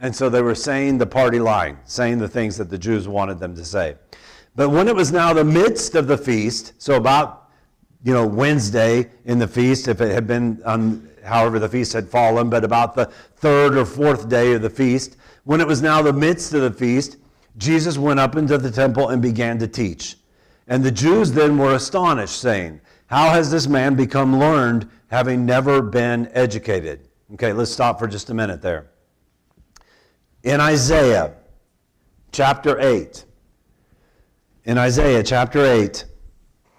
[0.00, 3.40] And so they were saying the party line, saying the things that the Jews wanted
[3.40, 3.96] them to say.
[4.54, 7.50] But when it was now the midst of the feast, so about
[8.04, 12.08] you know Wednesday in the feast, if it had been on however the feast had
[12.08, 16.00] fallen, but about the third or fourth day of the feast, when it was now
[16.00, 17.16] the midst of the feast,
[17.56, 20.16] Jesus went up into the temple and began to teach.
[20.68, 25.82] And the Jews then were astonished, saying, How has this man become learned, having never
[25.82, 27.08] been educated?
[27.34, 28.88] Okay, let's stop for just a minute there
[30.42, 31.34] in Isaiah
[32.32, 33.24] chapter 8.
[34.64, 36.04] In Isaiah chapter 8,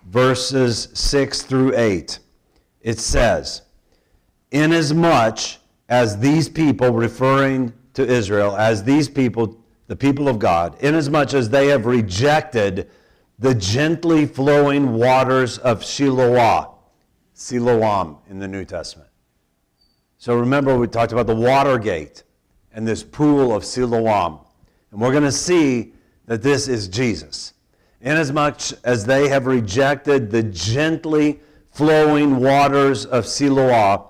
[0.06, 2.20] verses 6 through 8,
[2.82, 3.64] it says,
[4.52, 5.40] Inasmuch
[5.90, 11.50] as these people, referring to Israel, as these people, the people of God, inasmuch as
[11.50, 12.90] they have rejected
[13.40, 16.76] the gently flowing waters of Shiloah,
[17.34, 19.10] Siloam in the New Testament.
[20.18, 22.24] So remember, we talked about the water gate
[22.80, 24.40] and this pool of Siloam.
[24.92, 25.92] And we're going to see
[26.28, 27.52] that this is Jesus.
[28.00, 34.04] Inasmuch as they have rejected the gently flowing waters of Siloam,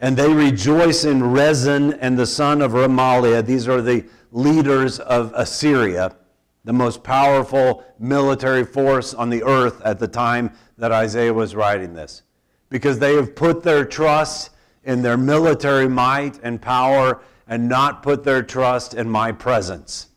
[0.00, 3.42] and they rejoice in Rezin and the son of Remaliah.
[3.42, 6.14] These are the leaders of Assyria,
[6.62, 11.94] the most powerful military force on the earth at the time that Isaiah was writing
[11.94, 12.20] this.
[12.68, 14.50] Because they have put their trust
[14.82, 20.08] in their military might and power and not put their trust in my presence.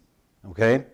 [0.49, 0.85] Okay?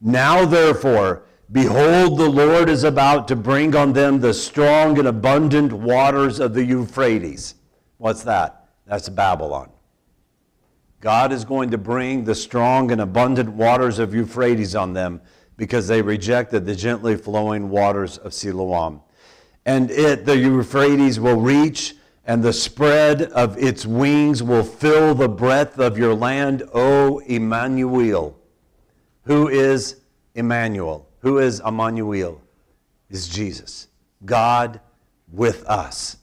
[0.00, 5.72] Now, therefore, behold, the Lord is about to bring on them the strong and abundant
[5.72, 7.56] waters of the Euphrates.
[7.98, 8.68] What's that?
[8.86, 9.70] That's Babylon.
[11.00, 15.20] God is going to bring the strong and abundant waters of Euphrates on them
[15.56, 19.00] because they rejected the gently flowing waters of Siloam.
[19.66, 21.94] And it, the Euphrates, will reach
[22.24, 28.38] and the spread of its wings will fill the breadth of your land, O Emmanuel.
[29.24, 29.96] Who is
[30.34, 31.08] Emmanuel?
[31.20, 32.40] Who is Emmanuel?
[33.08, 33.88] Is Jesus.
[34.24, 34.80] God
[35.32, 36.18] with us.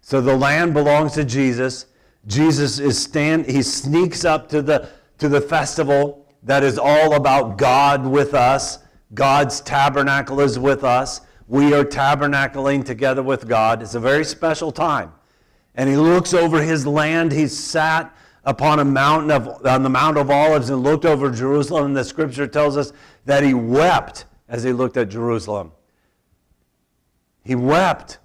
[0.00, 1.86] So the land belongs to Jesus.
[2.26, 7.58] Jesus is stand he sneaks up to the to the festival that is all about
[7.58, 8.78] God with us.
[9.14, 11.20] God's tabernacle is with us.
[11.46, 13.82] we are tabernacling together with God.
[13.82, 15.12] It's a very special time.
[15.78, 17.30] And he looks over his land.
[17.30, 18.12] He sat
[18.44, 21.86] upon a mountain of, on the Mount of Olives and looked over Jerusalem.
[21.86, 22.92] And the scripture tells us
[23.26, 25.70] that he wept as he looked at Jerusalem.
[27.44, 28.18] He wept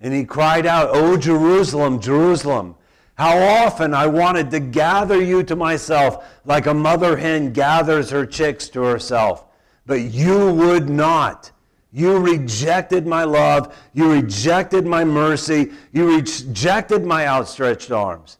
[0.00, 2.74] and he cried out, O Jerusalem, Jerusalem,
[3.14, 8.26] how often I wanted to gather you to myself like a mother hen gathers her
[8.26, 9.44] chicks to herself,
[9.86, 11.52] but you would not.
[11.92, 13.76] You rejected my love.
[13.94, 15.72] You rejected my mercy.
[15.92, 18.38] You rejected my outstretched arms.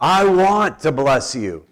[0.00, 1.66] I want to bless you.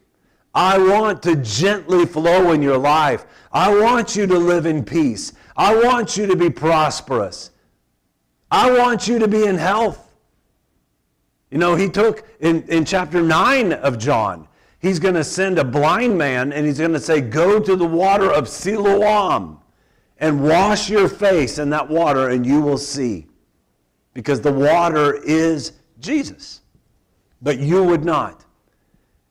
[0.55, 3.27] I want to gently flow in your life.
[3.53, 5.33] I want you to live in peace.
[5.57, 7.51] I want you to be prosperous.
[8.51, 10.15] I want you to be in health.
[11.51, 14.47] You know, he took in, in chapter 9 of John,
[14.79, 17.87] he's going to send a blind man and he's going to say, Go to the
[17.87, 19.58] water of Siloam
[20.19, 23.27] and wash your face in that water and you will see.
[24.15, 26.63] Because the water is Jesus.
[27.41, 28.45] But you would not.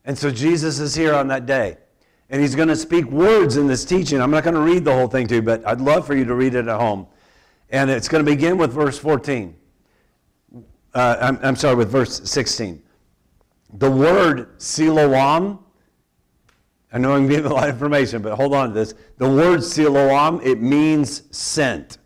[0.06, 1.78] And so Jesus is here on that day.
[2.30, 4.22] And he's going to speak words in this teaching.
[4.22, 6.26] I'm not going to read the whole thing to you, but I'd love for you
[6.26, 7.08] to read it at home.
[7.70, 9.56] And it's going to begin with verse 14.
[10.94, 12.82] Uh, I'm, I'm sorry, with verse 16.
[13.74, 15.60] The word Siloam,
[16.92, 18.94] I know I'm giving a lot of information, but hold on to this.
[19.18, 21.98] The word Siloam, it means sent.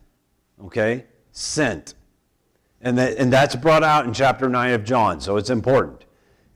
[0.64, 1.06] Okay?
[1.30, 1.94] Sent.
[2.80, 6.04] And, that, and that's brought out in chapter 9 of John, so it's important.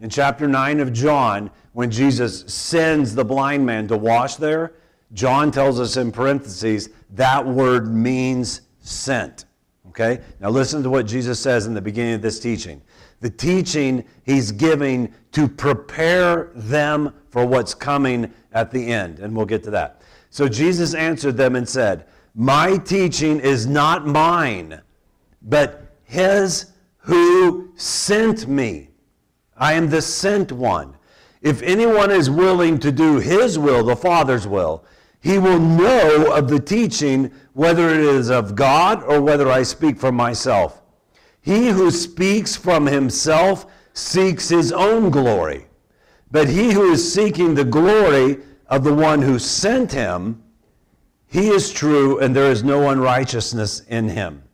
[0.00, 4.74] In chapter 9 of John, when Jesus sends the blind man to wash there,
[5.12, 9.44] John tells us in parentheses that word means sent.
[9.89, 10.20] Okay?
[10.41, 12.82] Now listen to what Jesus says in the beginning of this teaching.
[13.20, 19.20] The teaching he's giving to prepare them for what's coming at the end.
[19.20, 20.03] And we'll get to that.
[20.30, 24.80] So Jesus answered them and said, My teaching is not mine,
[25.43, 28.91] but his who sent me.
[29.57, 30.97] I am the sent one.
[31.41, 34.84] If anyone is willing to do his will, the Father's will,
[35.26, 39.98] he will know of the teaching whether it is of God or whether I speak
[39.98, 40.82] from myself.
[41.40, 45.66] He who speaks from himself seeks his own glory.
[46.30, 50.44] But he who is seeking the glory of the one who sent him,
[51.26, 54.44] he is true, and there is no unrighteousness in him.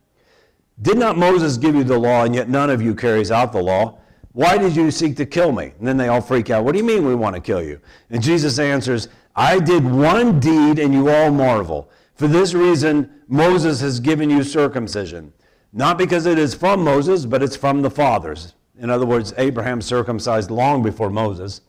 [0.81, 3.63] Did not Moses give you the law, and yet none of you carries out the
[3.63, 3.99] law?
[4.33, 5.75] Why did you seek to kill me?
[5.79, 6.65] And then they all freak out.
[6.65, 7.79] What do you mean we want to kill you?
[8.09, 11.91] And Jesus answers, I did one deed and you all marvel.
[12.15, 15.33] For this reason, Moses has given you circumcision.
[15.73, 18.55] Not because it is from Moses, but it's from the fathers.
[18.79, 21.63] In other words, Abraham circumcised long before Moses.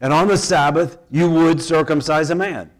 [0.00, 2.70] And on the Sabbath, you would circumcise a man.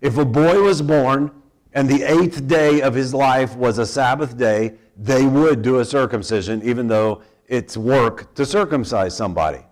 [0.00, 1.30] If a boy was born
[1.72, 5.84] and the eighth day of his life was a Sabbath day, they would do a
[5.84, 9.64] circumcision, even though it's work to circumcise somebody.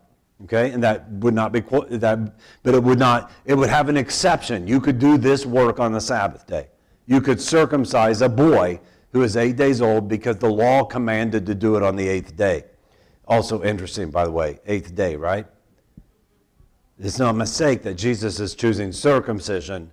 [0.45, 2.32] Okay, and that would not be that,
[2.62, 3.32] but it would not.
[3.45, 4.68] It would have an exception.
[4.68, 6.68] You could do this work on the Sabbath day.
[7.07, 8.80] You could circumcise a boy
[9.12, 12.36] who is eight days old because the law commanded to do it on the eighth
[12.36, 12.64] day.
[13.26, 15.47] Also interesting, by the way, eighth day, right?
[17.01, 19.91] It's no mistake that Jesus is choosing circumcision,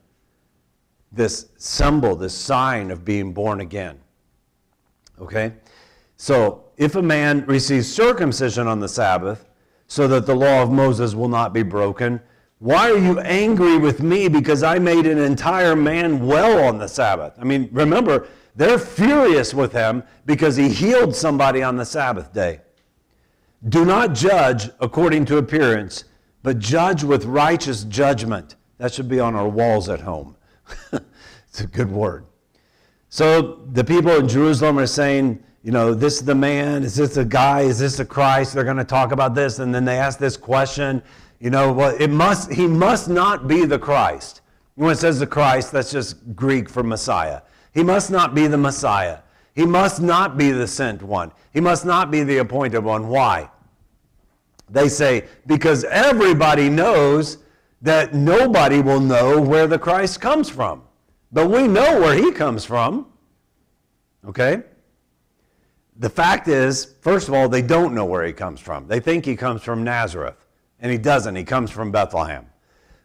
[1.11, 3.99] this symbol, this sign of being born again.
[5.19, 5.53] Okay?
[6.17, 9.45] So, if a man receives circumcision on the Sabbath,
[9.87, 12.21] so that the law of Moses will not be broken.
[12.59, 16.87] Why are you angry with me because I made an entire man well on the
[16.87, 17.33] Sabbath?
[17.39, 22.61] I mean, remember, they're furious with him because he healed somebody on the Sabbath day.
[23.67, 26.05] Do not judge according to appearance,
[26.43, 28.55] but judge with righteous judgment.
[28.77, 30.35] That should be on our walls at home.
[30.93, 32.25] it's a good word.
[33.09, 37.15] So the people in Jerusalem are saying, you know, this is the man, is this
[37.15, 38.53] the guy, is this the Christ?
[38.53, 41.01] They're going to talk about this, and then they ask this question,
[41.39, 44.41] you know, well, it must, he must not be the Christ.
[44.75, 47.41] When it says the Christ, that's just Greek for Messiah.
[47.73, 49.17] He must not be the Messiah.
[49.55, 51.31] He must not be the sent one.
[51.51, 53.07] He must not be the appointed one.
[53.07, 53.49] Why?
[54.69, 57.39] They say, because everybody knows
[57.81, 60.83] that nobody will know where the Christ comes from.
[61.31, 63.07] But we know where he comes from.
[64.27, 64.61] Okay?
[65.97, 68.87] The fact is, first of all, they don't know where he comes from.
[68.87, 70.45] They think he comes from Nazareth,
[70.79, 71.35] and he doesn't.
[71.35, 72.47] He comes from Bethlehem.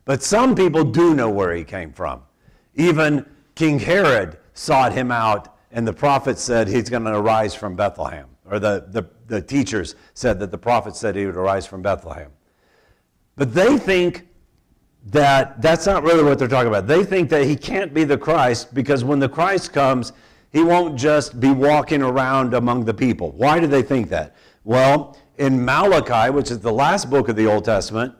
[0.05, 2.23] But some people do know where he came from.
[2.75, 3.25] Even
[3.55, 8.27] King Herod sought him out, and the prophet said he's going to arise from Bethlehem.
[8.51, 12.33] Or the, the, the teachers said that the prophet said he would arise from Bethlehem.
[13.37, 14.27] But they think
[15.07, 16.87] that that's not really what they're talking about.
[16.87, 20.13] They think that he can't be the Christ because when the Christ comes,
[20.53, 23.33] He won't just be walking around among the people.
[23.33, 24.35] Why do they think that?
[24.65, 28.15] Well, in Malachi, which is the last book of the Old Testament,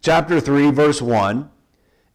[0.00, 1.50] chapter 3, verse 1,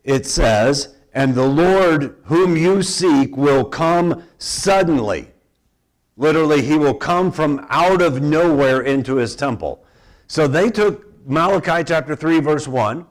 [0.03, 5.28] it says, And the Lord whom you seek will come suddenly.
[6.15, 9.86] Literally, he will come from out of nowhere into his temple.
[10.28, 13.05] So they took Malachi chapter 3, verse 1,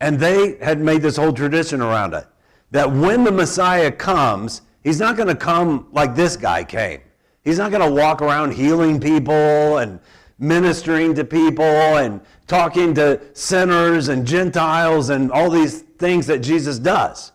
[0.00, 2.26] and they had made this whole tradition around it
[2.70, 7.00] that when the Messiah comes, he's not going to come like this guy came.
[7.42, 10.00] He's not going to walk around healing people and
[10.38, 16.78] ministering to people and talking to sinners and Gentiles and all these things that Jesus
[16.78, 17.32] does.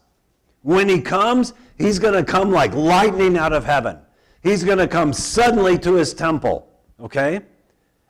[0.62, 3.98] When he comes, he's going to come like lightning out of heaven.
[4.42, 6.68] He's going to come suddenly to his temple,
[7.00, 7.42] okay?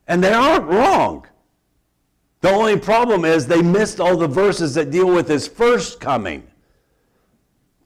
[0.07, 1.27] And they aren't wrong.
[2.41, 6.45] The only problem is they missed all the verses that deal with his first coming.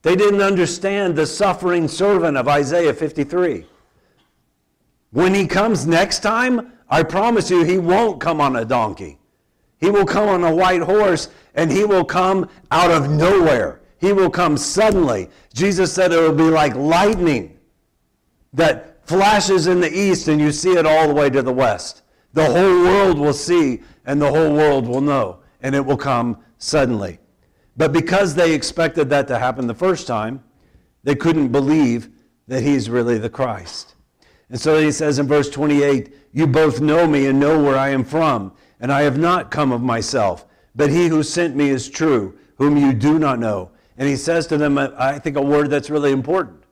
[0.07, 3.65] They didn't understand the suffering servant of Isaiah 53.
[5.11, 9.19] When he comes next time, I promise you, he won't come on a donkey.
[9.81, 13.81] He will come on a white horse and he will come out of nowhere.
[13.99, 15.29] He will come suddenly.
[15.53, 17.59] Jesus said it will be like lightning
[18.53, 22.03] that flashes in the east and you see it all the way to the west.
[22.31, 26.37] The whole world will see and the whole world will know, and it will come
[26.59, 27.19] suddenly.
[27.77, 30.43] But because they expected that to happen the first time,
[31.03, 32.09] they couldn't believe
[32.47, 33.95] that he's really the Christ.
[34.49, 37.89] And so he says in verse 28 You both know me and know where I
[37.89, 41.89] am from, and I have not come of myself, but he who sent me is
[41.89, 43.71] true, whom you do not know.
[43.97, 46.63] And he says to them, uh, I think, a word that's really important.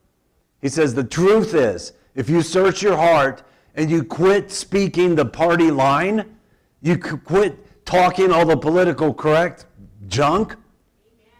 [0.61, 3.43] He says, The truth is, if you search your heart
[3.75, 6.37] and you quit speaking the party line,
[6.81, 9.65] you quit talking all the political correct
[10.07, 10.55] junk,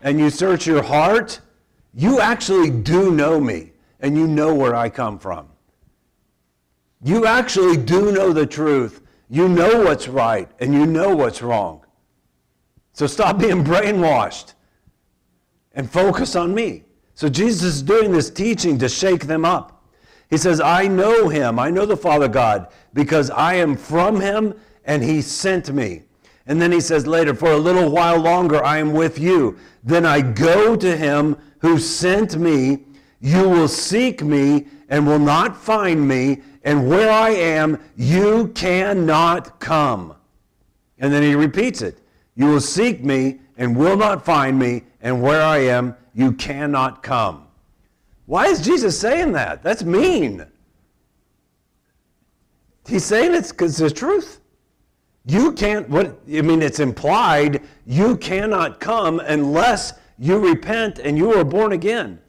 [0.06, 1.42] and you search your heart,
[1.96, 5.48] you actually do know me and you know where I come from.
[7.04, 9.02] You actually do know the truth.
[9.30, 11.84] You know what's right and you know what's wrong.
[12.94, 14.54] So stop being brainwashed
[15.74, 16.84] and focus on me.
[17.16, 19.84] So Jesus is doing this teaching to shake them up.
[20.30, 21.58] He says, I know him.
[21.58, 24.54] I know the Father God because I am from him
[24.86, 26.04] and he sent me.
[26.48, 29.58] And then he says later, For a little while longer I am with you.
[29.84, 32.84] Then I go to him who sent me.
[33.20, 36.42] You will seek me and will not find me.
[36.64, 40.16] And where I am, you cannot come.
[41.00, 42.00] And then he repeats it
[42.36, 44.84] You will seek me and will not find me.
[45.02, 47.48] And where I am, you cannot come.
[48.26, 49.62] Why is Jesus saying that?
[49.64, 50.46] That's mean.
[52.88, 54.40] He's saying it's because the truth.
[55.26, 61.34] You can't, what, I mean, it's implied you cannot come unless you repent and you
[61.34, 62.20] are born again.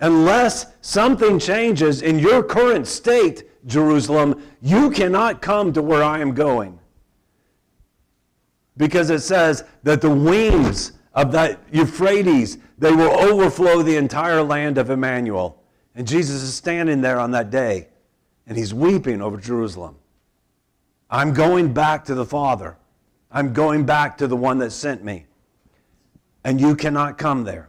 [0.00, 6.34] Unless something changes in your current state, Jerusalem, you cannot come to where I am
[6.34, 6.78] going.
[8.76, 14.78] Because it says that the wings of that Euphrates, they will overflow the entire land
[14.78, 15.62] of Emmanuel.
[15.94, 17.88] And Jesus is standing there on that day,
[18.46, 19.96] and he's weeping over Jerusalem.
[21.12, 22.78] I'm going back to the Father.
[23.30, 25.26] I'm going back to the one that sent me.
[26.42, 27.68] And you cannot come there.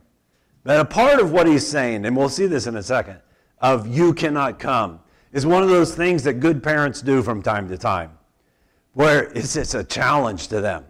[0.64, 3.20] But a part of what he's saying, and we'll see this in a second,
[3.60, 5.02] of you cannot come,
[5.34, 8.18] is one of those things that good parents do from time to time,
[8.94, 10.86] where it's, it's a challenge to them.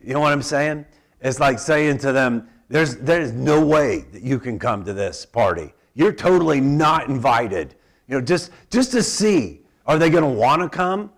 [0.00, 0.86] You know what I'm saying?
[1.20, 5.26] It's like saying to them, there's, there's no way that you can come to this
[5.26, 5.74] party.
[5.94, 7.74] You're totally not invited.
[8.06, 11.10] You know, just, just to see, are they going to want to come?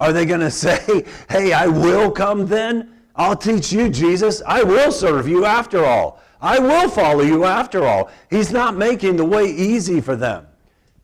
[0.00, 2.96] Are they going to say, hey, I will come then?
[3.14, 4.42] I'll teach you, Jesus.
[4.46, 6.20] I will serve you after all.
[6.40, 8.10] I will follow you after all.
[8.30, 10.46] He's not making the way easy for them.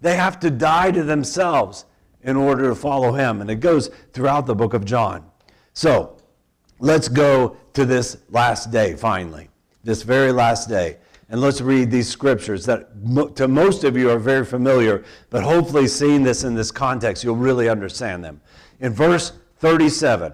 [0.01, 1.85] They have to die to themselves
[2.23, 3.41] in order to follow him.
[3.41, 5.31] And it goes throughout the book of John.
[5.75, 6.17] So
[6.79, 9.49] let's go to this last day, finally,
[9.85, 10.97] this very last day.
[11.29, 12.89] And let's read these scriptures that
[13.37, 17.35] to most of you are very familiar, but hopefully, seeing this in this context, you'll
[17.35, 18.41] really understand them.
[18.81, 20.33] In verse 37,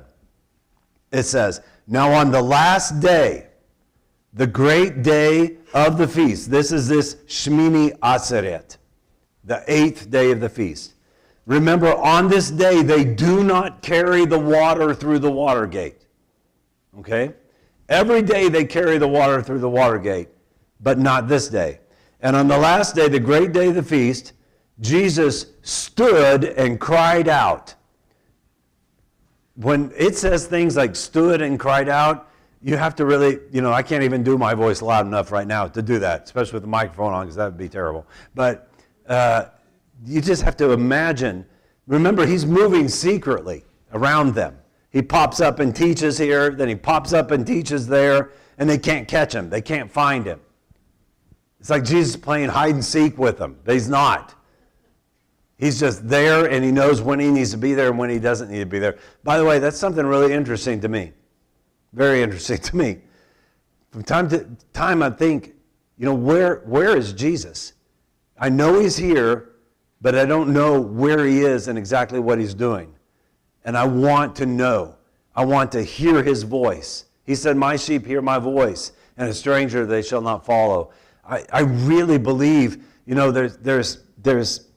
[1.12, 3.46] it says, Now on the last day,
[4.32, 8.78] the great day of the feast, this is this Shmini Atzeret,
[9.44, 10.94] the eighth day of the feast.
[11.46, 16.06] Remember, on this day, they do not carry the water through the water gate.
[16.98, 17.34] Okay?
[17.88, 20.28] Every day they carry the water through the water gate,
[20.80, 21.80] but not this day.
[22.20, 24.32] And on the last day, the great day of the feast,
[24.80, 27.74] Jesus stood and cried out
[29.56, 32.30] when it says things like stood and cried out,
[32.62, 35.46] you have to really, you know, I can't even do my voice loud enough right
[35.46, 38.06] now to do that, especially with the microphone on, because that would be terrible.
[38.34, 38.70] But
[39.08, 39.46] uh,
[40.06, 41.44] you just have to imagine.
[41.86, 44.58] Remember, he's moving secretly around them.
[44.90, 48.78] He pops up and teaches here, then he pops up and teaches there, and they
[48.78, 49.50] can't catch him.
[49.50, 50.40] They can't find him.
[51.58, 54.34] It's like Jesus playing hide and seek with them, he's not.
[55.58, 58.18] He's just there and he knows when he needs to be there and when he
[58.18, 58.98] doesn't need to be there.
[59.22, 61.12] By the way, that's something really interesting to me.
[61.92, 62.98] Very interesting to me.
[63.90, 65.54] From time to time, I think,
[65.98, 67.74] you know, where, where is Jesus?
[68.38, 69.50] I know he's here,
[70.00, 72.92] but I don't know where he is and exactly what he's doing.
[73.64, 74.96] And I want to know.
[75.36, 77.04] I want to hear his voice.
[77.24, 80.90] He said, My sheep hear my voice, and a stranger they shall not follow.
[81.24, 84.68] I, I really believe, you know, there's, there's, there's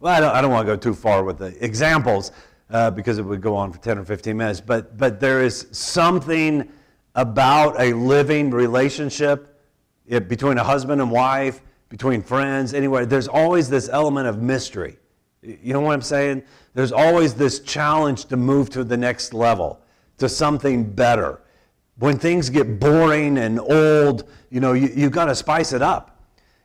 [0.00, 2.32] well, I don't, I don't want to go too far with the examples
[2.70, 5.66] uh, because it would go on for 10 or 15 minutes, but, but there is
[5.72, 6.70] something
[7.14, 9.60] about a living relationship
[10.06, 13.04] it, between a husband and wife, between friends, anywhere.
[13.04, 14.96] There's always this element of mystery.
[15.42, 16.44] You know what I'm saying?
[16.74, 19.80] There's always this challenge to move to the next level,
[20.18, 21.42] to something better.
[21.98, 26.09] When things get boring and old, you know, you, you've got to spice it up.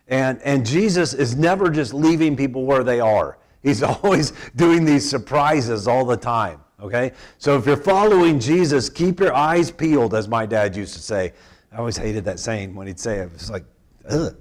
[0.07, 3.37] And, and Jesus is never just leaving people where they are.
[3.63, 6.61] He's always doing these surprises all the time.
[6.79, 7.13] Okay?
[7.37, 11.33] So if you're following Jesus, keep your eyes peeled, as my dad used to say.
[11.71, 13.31] I always hated that saying when he'd say it.
[13.33, 13.65] It's like,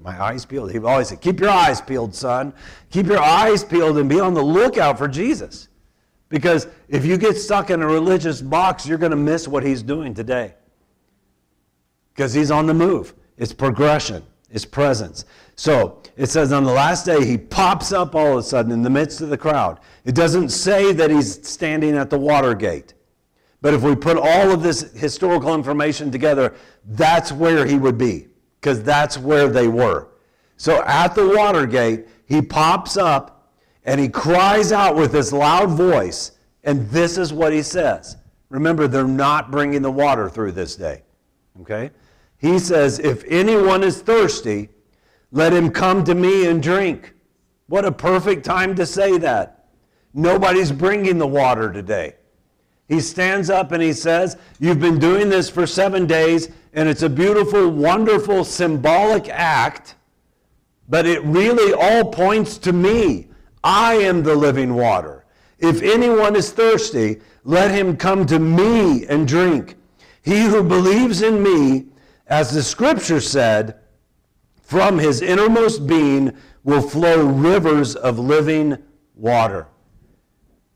[0.02, 0.72] my eyes peeled.
[0.72, 2.52] He'd always say, Keep your eyes peeled, son.
[2.90, 5.68] Keep your eyes peeled and be on the lookout for Jesus.
[6.28, 9.82] Because if you get stuck in a religious box, you're going to miss what he's
[9.82, 10.54] doing today.
[12.12, 13.14] Because he's on the move.
[13.38, 15.24] It's progression, it's presence.
[15.56, 18.82] So it says on the last day, he pops up all of a sudden in
[18.82, 19.80] the midst of the crowd.
[20.04, 22.94] It doesn't say that he's standing at the water gate.
[23.60, 28.28] But if we put all of this historical information together, that's where he would be,
[28.60, 30.08] because that's where they were.
[30.56, 33.52] So at the water gate, he pops up
[33.84, 36.32] and he cries out with this loud voice,
[36.62, 38.16] and this is what he says.
[38.50, 41.02] Remember, they're not bringing the water through this day.
[41.60, 41.90] Okay?
[42.38, 44.68] He says, If anyone is thirsty,
[45.34, 47.12] let him come to me and drink.
[47.66, 49.66] What a perfect time to say that.
[50.14, 52.14] Nobody's bringing the water today.
[52.86, 57.02] He stands up and he says, You've been doing this for seven days, and it's
[57.02, 59.96] a beautiful, wonderful, symbolic act,
[60.88, 63.26] but it really all points to me.
[63.64, 65.24] I am the living water.
[65.58, 69.74] If anyone is thirsty, let him come to me and drink.
[70.22, 71.86] He who believes in me,
[72.28, 73.80] as the scripture said,
[74.74, 78.76] from his innermost being will flow rivers of living
[79.14, 79.68] water.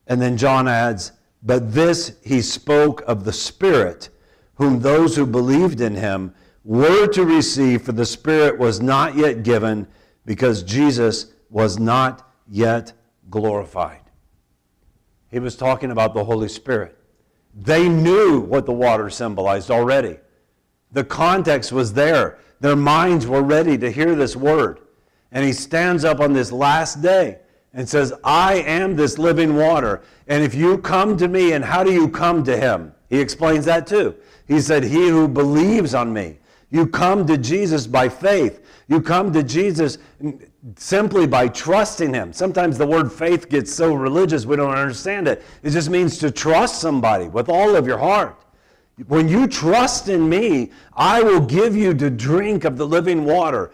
[0.06, 1.10] And then John adds,
[1.42, 4.10] But this he spoke of the Spirit,
[4.54, 6.32] whom those who believed in him
[6.62, 9.88] were to receive, for the Spirit was not yet given,
[10.24, 12.92] because Jesus was not yet
[13.30, 14.02] glorified.
[15.28, 16.96] He was talking about the Holy Spirit.
[17.52, 20.18] They knew what the water symbolized already.
[20.92, 22.38] The context was there.
[22.60, 24.80] Their minds were ready to hear this word.
[25.30, 27.38] And he stands up on this last day
[27.72, 30.02] and says, I am this living water.
[30.26, 32.92] And if you come to me, and how do you come to him?
[33.08, 34.14] He explains that too.
[34.46, 36.38] He said, He who believes on me.
[36.70, 38.64] You come to Jesus by faith.
[38.88, 39.98] You come to Jesus
[40.76, 42.32] simply by trusting him.
[42.32, 45.42] Sometimes the word faith gets so religious we don't understand it.
[45.62, 48.42] It just means to trust somebody with all of your heart.
[49.06, 53.70] When you trust in me, I will give you to drink of the living water.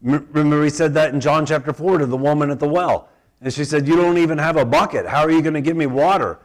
[0.00, 3.08] Remember, he said that in John chapter 4 to the woman at the well.
[3.40, 5.06] And she said, You don't even have a bucket.
[5.06, 6.38] How are you going to give me water?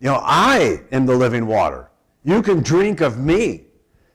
[0.00, 1.90] You know, I am the living water.
[2.24, 3.64] You can drink of me.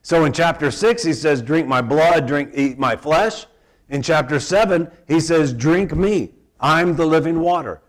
[0.02, 3.46] So in chapter 6, he says, Drink my blood, drink, eat my flesh.
[3.90, 6.34] In chapter 7, he says, Drink me.
[6.60, 7.82] I'm the living water.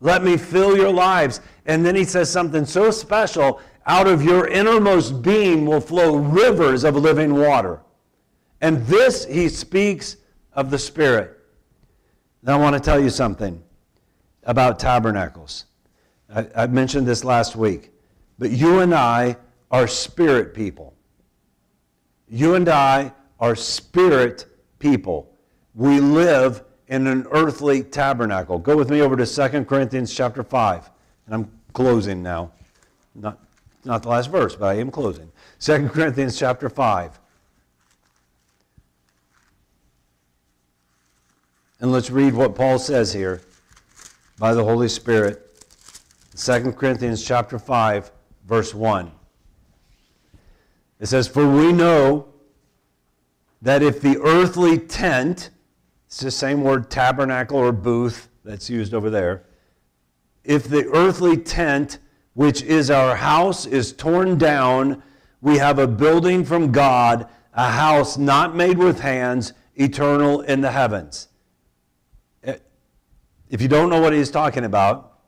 [0.00, 1.40] Let me fill your lives.
[1.64, 6.84] And then he says something so special out of your innermost being will flow rivers
[6.84, 7.80] of living water.
[8.60, 10.16] And this he speaks
[10.52, 11.38] of the Spirit.
[12.42, 13.62] Now, I want to tell you something
[14.44, 15.66] about tabernacles.
[16.34, 17.90] I, I mentioned this last week,
[18.38, 19.36] but you and I
[19.70, 20.94] are spirit people.
[22.28, 24.46] You and I are spirit
[24.78, 25.32] people.
[25.74, 28.58] We live in an earthly tabernacle.
[28.58, 30.90] Go with me over to 2 Corinthians chapter 5.
[31.26, 32.52] And I'm closing now.
[33.14, 33.38] Not
[33.86, 35.30] not the last verse, but I am closing.
[35.60, 37.18] 2 Corinthians chapter 5.
[41.80, 43.42] And let's read what Paul says here
[44.38, 45.42] by the Holy Spirit.
[46.36, 48.10] 2 Corinthians chapter 5,
[48.46, 49.12] verse 1.
[51.00, 52.28] It says, For we know
[53.62, 55.50] that if the earthly tent,
[56.06, 59.44] it's the same word tabernacle or booth that's used over there,
[60.44, 61.98] if the earthly tent,
[62.36, 65.02] which is our house, is torn down,
[65.40, 70.70] we have a building from God, a house not made with hands, eternal in the
[70.70, 71.28] heavens.
[72.44, 72.58] Eh,
[73.48, 75.18] if you don't know what he's talking about,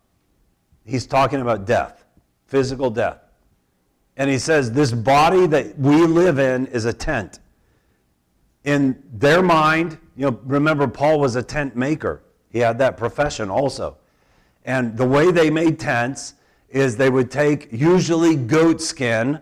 [0.84, 2.04] he's talking about death,
[2.46, 3.22] physical death.
[4.18, 7.38] And he says, This body that we live in is a tent.
[8.64, 13.48] In their mind, you know, remember, Paul was a tent maker, he had that profession
[13.48, 13.96] also.
[14.66, 16.34] And the way they made tents
[16.70, 19.40] is they would take usually goat skin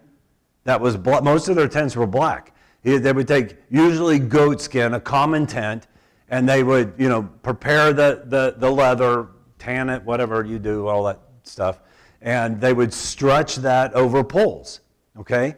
[0.65, 1.23] that was black.
[1.23, 2.55] Most of their tents were black.
[2.83, 5.89] They would take usually goat skin, a common tent,
[6.29, 10.87] and they would, you know, prepare the, the, the leather, tan it, whatever you do,
[10.87, 11.81] all that stuff
[12.27, 14.81] and they would stretch that over poles.
[15.19, 15.55] Okay?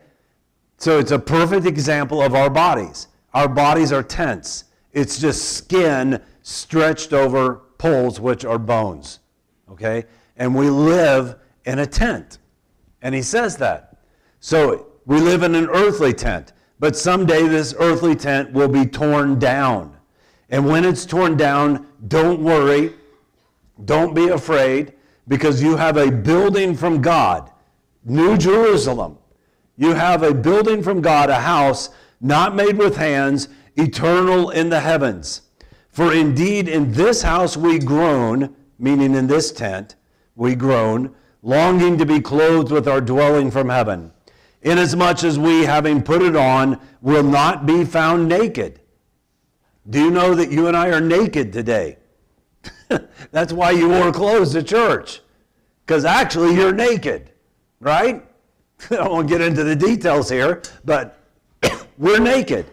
[0.77, 3.09] So it's a perfect example of our bodies.
[3.35, 9.21] Our bodies are tents, it's just skin stretched over poles, which are bones.
[9.71, 10.05] Okay?
[10.37, 11.37] And we live
[11.69, 12.39] in a tent.
[13.03, 13.99] And he says that.
[14.41, 19.39] So we live in an earthly tent, but someday this earthly tent will be torn
[19.39, 19.95] down.
[20.49, 22.95] And when it's torn down, don't worry,
[23.85, 24.95] don't be afraid
[25.29, 27.51] because you have a building from God,
[28.03, 29.19] New Jerusalem.
[29.77, 34.81] You have a building from God, a house not made with hands, eternal in the
[34.81, 35.43] heavens.
[35.91, 39.97] For indeed, in this house we groan, meaning in this tent,
[40.35, 41.15] we groan,
[41.49, 44.13] longing to be clothed with our dwelling from heaven,
[44.61, 48.79] inasmuch as we, having put it on, will not be found naked.
[49.89, 51.97] Do you know that you and I are naked today?
[53.31, 55.23] That's why you wore clothes to church.
[55.87, 57.33] Because actually, you're naked,
[57.81, 58.23] right?
[58.91, 61.19] I won't get into the details here, but
[61.97, 62.67] we're naked.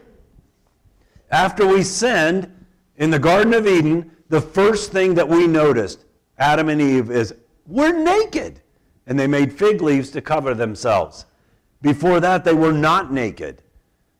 [1.32, 2.54] After we sinned
[2.98, 6.04] in the Garden of Eden, the first thing that we noticed,
[6.38, 7.34] Adam and Eve, is
[7.68, 8.62] we're naked.
[9.08, 11.26] And they made fig leaves to cover themselves.
[11.82, 13.62] Before that, they were not naked.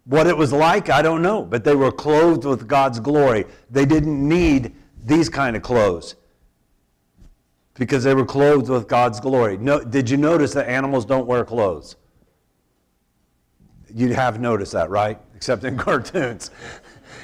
[0.06, 3.46] What it was like, I don't know, but they were clothed with God's glory.
[3.72, 6.16] They didn't need these kind of clothes
[7.74, 9.58] because they were clothed with God's glory.
[9.58, 11.96] No, did you notice that animals don't wear clothes?
[13.94, 15.20] You have noticed that, right?
[15.36, 16.52] Except in cartoons.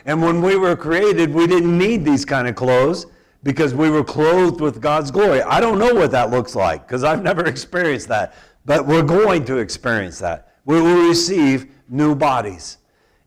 [0.06, 3.06] And when we were created, we didn't need these kind of clothes
[3.44, 5.42] because we were clothed with God's glory.
[5.42, 8.36] I don't know what that looks like because I've never experienced that,
[8.66, 10.56] but we're going to experience that.
[10.66, 12.78] We will receive new bodies.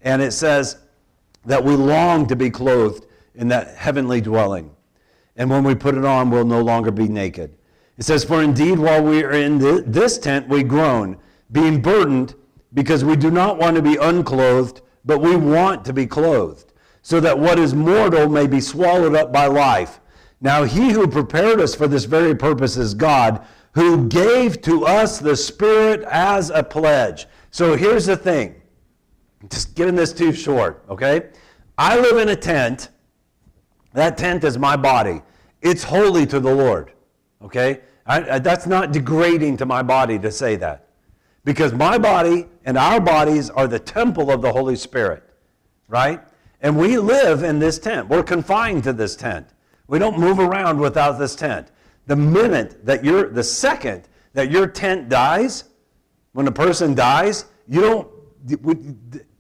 [0.03, 0.79] And it says
[1.45, 4.71] that we long to be clothed in that heavenly dwelling.
[5.37, 7.57] And when we put it on, we'll no longer be naked.
[7.97, 11.17] It says, For indeed, while we are in this tent, we groan,
[11.51, 12.35] being burdened,
[12.73, 17.21] because we do not want to be unclothed, but we want to be clothed, so
[17.21, 20.01] that what is mortal may be swallowed up by life.
[20.45, 25.19] Now, he who prepared us for this very purpose is God, who gave to us
[25.19, 27.27] the Spirit as a pledge.
[27.51, 28.55] So here's the thing
[29.49, 31.31] just giving this too short, okay?
[31.77, 32.91] I live in a tent
[33.95, 35.23] that tent is my body.
[35.63, 36.93] It's holy to the Lord.
[37.41, 37.81] Okay?
[38.07, 40.89] I, I, that's not degrading to my body to say that.
[41.45, 45.23] Because my body and our bodies are the temple of the Holy Spirit.
[45.89, 46.21] Right?
[46.61, 48.09] And we live in this tent.
[48.09, 49.47] We're confined to this tent.
[49.87, 51.71] We don't move around without this tent.
[52.07, 55.65] The minute that you're, the second that your tent dies,
[56.33, 58.09] when a person dies, you don't,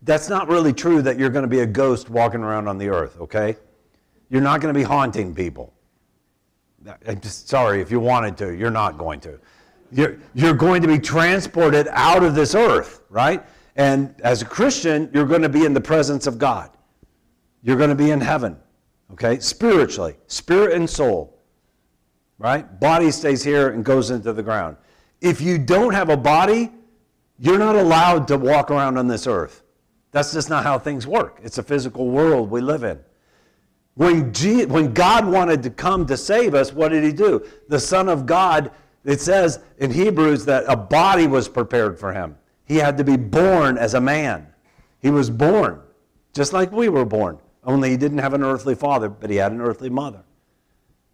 [0.02, 2.88] that's not really true that you're going to be a ghost walking around on the
[2.88, 3.56] earth, okay?
[4.30, 5.72] You're not going to be haunting people.
[7.06, 9.38] I'm just sorry if you wanted to, you're not going to.
[9.90, 13.44] You're, you're going to be transported out of this earth, right?
[13.76, 16.70] And as a Christian, you're going to be in the presence of God.
[17.62, 18.56] You're going to be in heaven,
[19.14, 19.40] okay?
[19.40, 21.38] Spiritually, spirit and soul,
[22.38, 22.78] right?
[22.80, 24.76] Body stays here and goes into the ground.
[25.20, 26.70] If you don't have a body,
[27.38, 29.62] you're not allowed to walk around on this earth.
[30.12, 31.40] That's just not how things work.
[31.42, 33.00] It's a physical world we live in.
[33.94, 37.44] When, G- when God wanted to come to save us, what did he do?
[37.68, 38.70] The Son of God,
[39.04, 42.36] it says in Hebrews that a body was prepared for him.
[42.64, 44.48] He had to be born as a man.
[45.00, 45.80] He was born,
[46.32, 49.52] just like we were born, only he didn't have an earthly father, but he had
[49.52, 50.22] an earthly mother.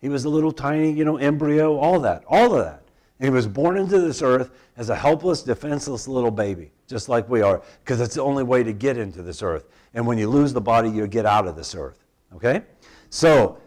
[0.01, 2.83] He was a little tiny, you know, embryo, all that, all of that.
[3.19, 7.29] And he was born into this earth as a helpless, defenseless little baby, just like
[7.29, 9.69] we are, because it's the only way to get into this earth.
[9.93, 12.03] And when you lose the body, you get out of this earth.
[12.35, 12.63] Okay?
[13.11, 13.59] So,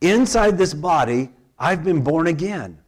[0.00, 2.78] inside this body, I've been born again.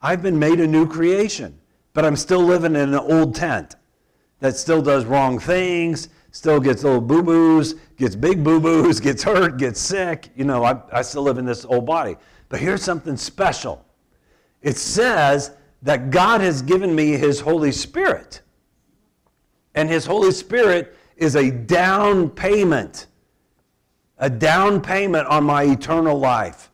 [0.00, 1.60] I've been made a new creation,
[1.92, 3.76] but I'm still living in an old tent.
[4.40, 9.22] that still does wrong things, still gets little boo boos, gets big boo boos, gets
[9.22, 10.30] hurt, gets sick.
[10.34, 12.16] You know, I, I still live in this old body.
[12.48, 13.84] But here's something special
[14.60, 15.52] it says
[15.82, 18.40] that God has given me His Holy Spirit.
[19.74, 23.06] And His Holy Spirit is a down payment,
[24.18, 26.70] a down payment on my eternal life.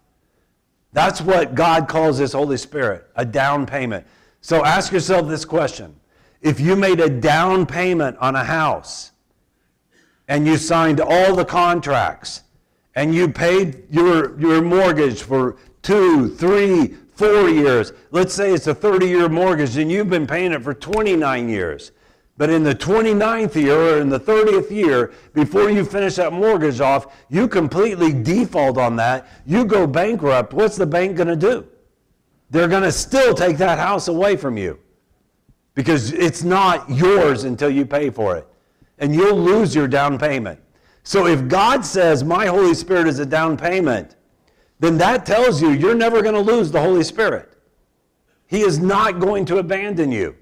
[0.92, 4.06] That's what God calls His Holy Spirit, a down payment.
[4.40, 5.94] So ask yourself this question
[6.42, 9.12] If you made a down payment on a house
[10.28, 12.42] and you signed all the contracts
[12.94, 18.74] and you paid your, your mortgage for two, three, four years, let's say it's a
[18.74, 21.92] 30 year mortgage and you've been paying it for 29 years.
[22.36, 26.80] But in the 29th year or in the 30th year, before you finish that mortgage
[26.80, 29.26] off, you completely default on that.
[29.44, 30.52] You go bankrupt.
[30.52, 31.66] What's the bank going to do?
[32.50, 34.78] They're going to still take that house away from you
[35.74, 38.46] because it's not yours until you pay for it.
[38.98, 40.60] And you'll lose your down payment.
[41.02, 44.16] So if God says, My Holy Spirit is a down payment,
[44.80, 47.52] then that tells you you're never going to lose the Holy Spirit.
[48.46, 50.36] He is not going to abandon you.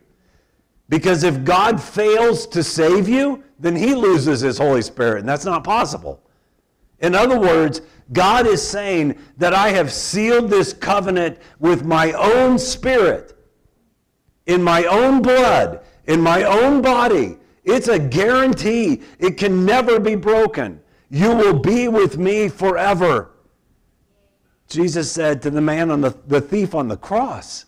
[0.88, 5.44] Because if God fails to save you, then he loses his Holy Spirit, and that's
[5.44, 6.22] not possible.
[7.00, 7.80] In other words,
[8.12, 13.36] God is saying that I have sealed this covenant with my own spirit,
[14.46, 17.38] in my own blood, in my own body.
[17.67, 19.03] It's a guarantee.
[19.19, 20.81] It can never be broken.
[21.11, 23.33] You will be with me forever.
[24.69, 27.67] Jesus said to the man on the, the thief on the cross,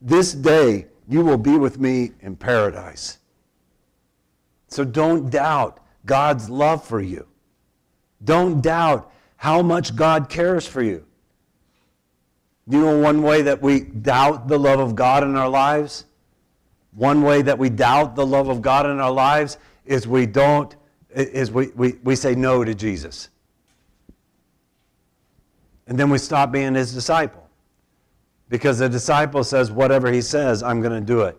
[0.00, 3.18] This day you will be with me in paradise.
[4.68, 7.26] So don't doubt God's love for you.
[8.22, 11.06] Don't doubt how much God cares for you.
[12.68, 16.04] You know one way that we doubt the love of God in our lives?
[16.98, 20.74] One way that we doubt the love of God in our lives is we don't
[21.14, 23.28] is we, we, we say no to Jesus.
[25.86, 27.48] And then we stop being his disciple.
[28.48, 31.38] Because the disciple says, whatever he says, I'm going to do it.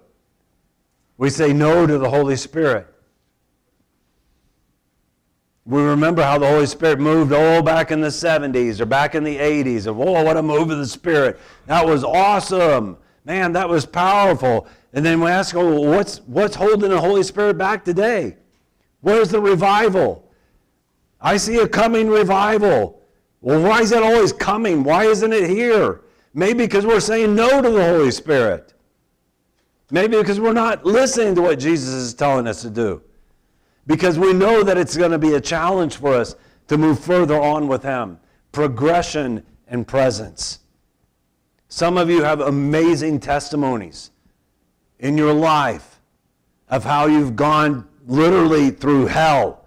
[1.18, 2.88] We say no to the Holy Spirit.
[5.66, 9.26] We remember how the Holy Spirit moved all back in the 70s or back in
[9.26, 9.88] the 80s.
[9.88, 11.38] Of, oh, what a move of the Spirit.
[11.66, 12.97] That was awesome.
[13.26, 14.68] Man, that was powerful.
[14.93, 18.37] And then we ask, oh, what's, what's holding the Holy Spirit back today?
[19.01, 20.29] Where's the revival?
[21.21, 23.01] I see a coming revival.
[23.41, 24.83] Well, why is it always coming?
[24.83, 26.01] Why isn't it here?
[26.33, 28.73] Maybe because we're saying no to the Holy Spirit.
[29.91, 33.01] Maybe because we're not listening to what Jesus is telling us to do.
[33.87, 36.35] Because we know that it's going to be a challenge for us
[36.67, 38.19] to move further on with Him.
[38.51, 40.59] Progression and presence.
[41.69, 44.11] Some of you have amazing testimonies
[44.99, 45.99] in your life
[46.69, 49.65] of how you've gone literally through hell,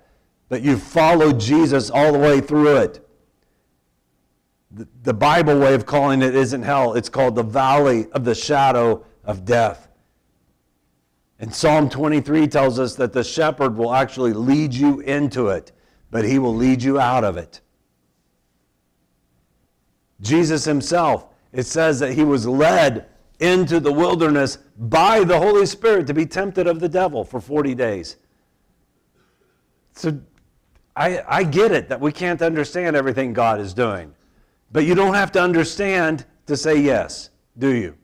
[0.49, 3.03] but you've followed Jesus all the way through it
[5.03, 9.05] the Bible way of calling it isn't hell, it's called the valley of the shadow
[9.25, 9.89] of death.
[11.39, 15.73] And Psalm 23 tells us that the shepherd will actually lead you into it,
[16.11, 17.61] but he will lead you out of it.
[20.21, 23.07] Jesus himself, it says that he was led
[23.43, 27.75] into the wilderness by the Holy Spirit to be tempted of the devil for 40
[27.75, 28.17] days.
[29.95, 30.19] So
[30.95, 34.15] I, I get it that we can't understand everything God is doing.
[34.71, 37.97] But you don't have to understand to say yes, do you?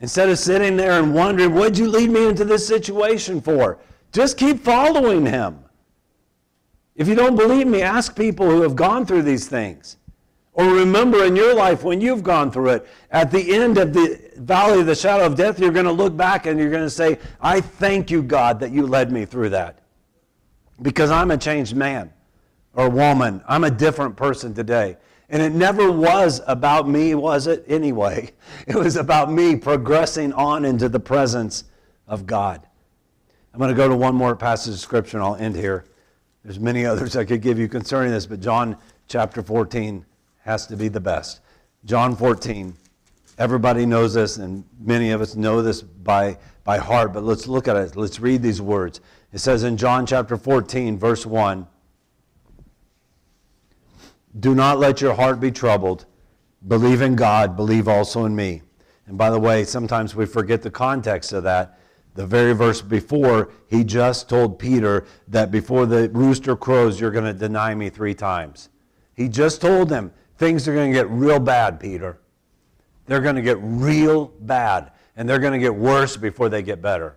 [0.00, 3.78] Instead of sitting there and wondering, what'd you lead me into this situation for?
[4.12, 5.60] Just keep following him.
[6.96, 9.96] If you don't believe me, ask people who have gone through these things.
[10.54, 14.20] Or remember in your life when you've gone through it, at the end of the
[14.36, 16.90] valley of the shadow of death, you're going to look back and you're going to
[16.90, 19.78] say, I thank you, God, that you led me through that.
[20.82, 22.12] Because I'm a changed man
[22.74, 23.42] or woman.
[23.48, 24.98] I'm a different person today.
[25.30, 27.64] And it never was about me, was it?
[27.66, 28.32] Anyway,
[28.66, 31.64] it was about me progressing on into the presence
[32.06, 32.66] of God.
[33.54, 35.86] I'm going to go to one more passage of Scripture and I'll end here.
[36.44, 38.76] There's many others I could give you concerning this, but John
[39.08, 40.04] chapter 14
[40.42, 41.40] has to be the best.
[41.84, 42.74] John 14.
[43.38, 47.66] Everybody knows this, and many of us know this by, by heart, but let's look
[47.66, 47.96] at it.
[47.96, 49.00] Let's read these words.
[49.32, 51.66] It says in John chapter 14, verse 1
[54.40, 56.06] do not let your heart be troubled.
[56.66, 58.62] Believe in God, believe also in me.
[59.06, 61.78] And by the way, sometimes we forget the context of that.
[62.14, 67.24] The very verse before, he just told Peter that before the rooster crows, you're going
[67.24, 68.68] to deny me three times.
[69.14, 72.18] He just told him things are going to get real bad, Peter.
[73.06, 76.80] They're going to get real bad, and they're going to get worse before they get
[76.80, 77.16] better.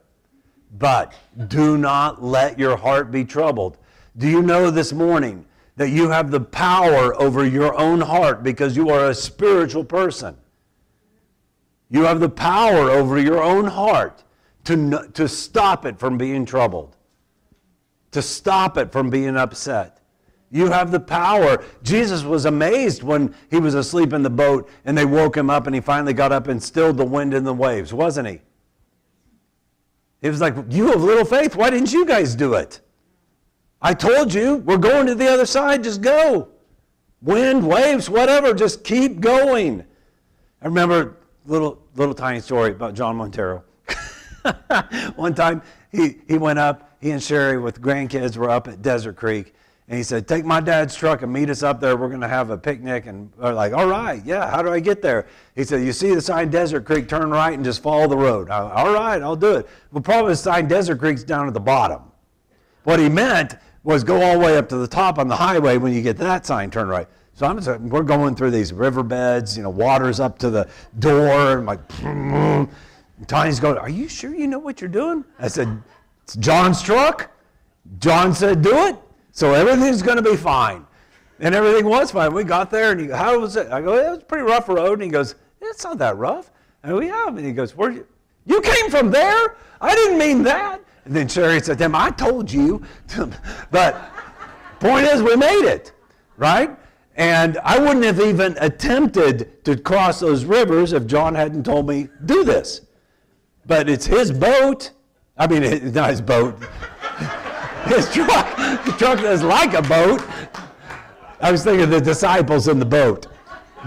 [0.78, 1.13] But
[1.47, 3.78] do not let your heart be troubled.
[4.18, 5.45] Do you know this morning
[5.76, 10.38] that you have the power over your own heart because you are a spiritual person?
[11.89, 14.24] You have the power over your own heart
[14.66, 16.95] to, to stop it from being troubled,
[18.11, 20.01] to stop it from being upset.
[20.51, 21.63] You have the power.
[21.83, 25.65] Jesus was amazed when he was asleep in the boat and they woke him up
[25.65, 28.41] and he finally got up and stilled the wind and the waves, wasn't he?
[30.21, 31.55] He was like, You have little faith.
[31.55, 32.81] Why didn't you guys do it?
[33.81, 35.83] I told you, we're going to the other side.
[35.83, 36.49] Just go.
[37.21, 38.53] Wind, waves, whatever.
[38.53, 39.83] Just keep going.
[40.61, 43.63] I remember little, little tiny story about John Montero.
[45.15, 49.15] One time he, he went up, he and Sherry with grandkids were up at Desert
[49.15, 49.53] Creek.
[49.88, 51.95] And he said, Take my dad's truck and meet us up there.
[51.95, 53.05] We're going to have a picnic.
[53.05, 55.27] And they're like, All right, yeah, how do I get there?
[55.55, 58.49] He said, You see the sign Desert Creek, turn right and just follow the road.
[58.49, 59.67] I, All right, I'll do it.
[59.91, 62.01] Well, probably the sign Desert Creek's down at the bottom.
[62.83, 65.77] What he meant was go all the way up to the top on the highway.
[65.77, 67.07] When you get to that sign, turn right.
[67.33, 70.69] So I'm saying, we're going through these riverbeds, you know, water's up to the
[70.99, 72.69] door, and i'm like, and
[73.27, 75.23] Tiny's going, Are you sure you know what you're doing?
[75.38, 75.81] I said,
[76.23, 77.31] It's John's truck.
[77.99, 78.97] John said, Do it.
[79.36, 80.88] So everything's going to be fine.
[81.41, 82.33] And everything was fine.
[82.33, 83.69] We got there, and he, how was it?
[83.69, 84.93] I go, it was a pretty rough road.
[84.93, 86.51] And he goes, it's not that rough.
[86.86, 87.27] I go, yeah.
[87.27, 88.07] And he goes, where you?
[88.45, 89.57] You came from there?
[89.81, 90.79] I didn't mean that.
[91.03, 92.81] And then Sherry said to him, I told you.
[93.71, 94.09] but
[94.79, 95.91] point is, we made it,
[96.38, 96.69] right?
[97.17, 102.07] And I wouldn't have even attempted to cross those rivers if John hadn't told me,
[102.23, 102.81] do this.
[103.65, 104.91] But it's his boat.
[105.38, 106.57] I mean, it's not his boat.
[107.86, 110.21] His truck, the truck is like a boat.
[111.39, 113.27] I was thinking of the disciples in the boat.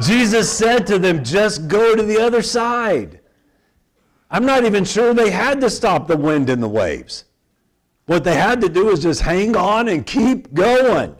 [0.00, 3.20] Jesus said to them, just go to the other side.
[4.30, 7.24] I'm not even sure they had to stop the wind and the waves.
[8.06, 11.16] What they had to do was just hang on and keep going.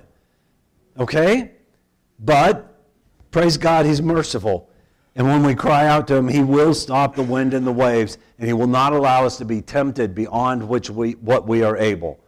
[0.99, 1.53] Okay?
[2.20, 2.81] But,
[3.31, 4.70] praise God, He's merciful.
[5.16, 8.18] And when we cry out to Him, He will stop the wind and the waves,
[8.39, 11.76] and He will not allow us to be tempted beyond which we, what we are
[11.76, 12.20] able.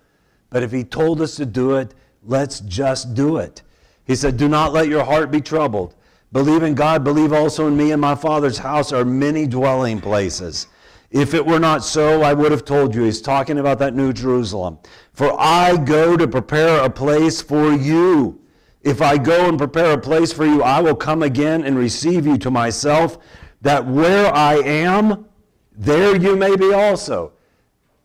[0.51, 1.95] But if he told us to do it,
[2.25, 3.63] let's just do it.
[4.05, 5.95] He said, Do not let your heart be troubled.
[6.33, 7.93] Believe in God, believe also in me.
[7.93, 10.67] In my Father's house are many dwelling places.
[11.11, 13.03] If it were not so, I would have told you.
[13.03, 14.79] He's talking about that New Jerusalem.
[15.13, 18.41] For I go to prepare a place for you.
[18.83, 22.27] If I go and prepare a place for you, I will come again and receive
[22.27, 23.19] you to myself,
[23.61, 25.27] that where I am,
[25.73, 27.33] there you may be also.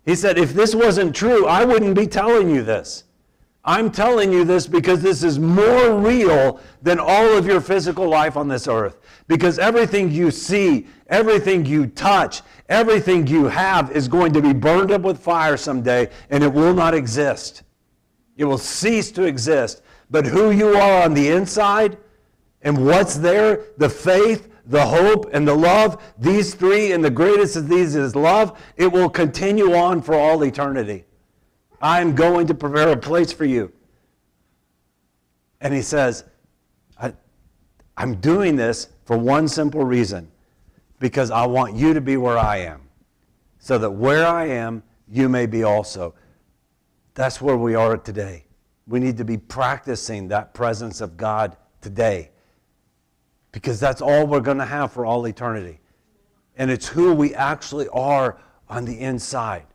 [0.06, 3.06] He said, if this wasn't true, I wouldn't be telling you this.
[3.68, 8.38] I'm telling you this because this is more real than all of your physical life
[8.38, 9.00] on this earth.
[9.28, 14.92] Because everything you see, everything you touch, everything you have is going to be burned
[14.92, 17.64] up with fire someday and it will not exist.
[18.38, 19.82] It will cease to exist.
[20.12, 21.98] But who you are on the inside
[22.62, 27.56] and what's there, the faith, the hope, and the love, these three, and the greatest
[27.56, 31.06] of these is love, it will continue on for all eternity.
[31.82, 33.72] I am going to prepare a place for you.
[35.62, 36.24] And he says,
[37.00, 37.14] I,
[37.98, 40.32] am doing this for one simple reason
[41.00, 42.82] because I want you to be where I am,
[43.60, 46.16] so that where I am, you may be also.
[47.14, 48.46] That's where we are today.
[48.88, 52.32] We need to be practicing that presence of God today
[53.56, 55.80] because that's all we're going to have for all eternity.
[56.58, 58.38] And it's who we actually are
[58.68, 59.66] on the inside.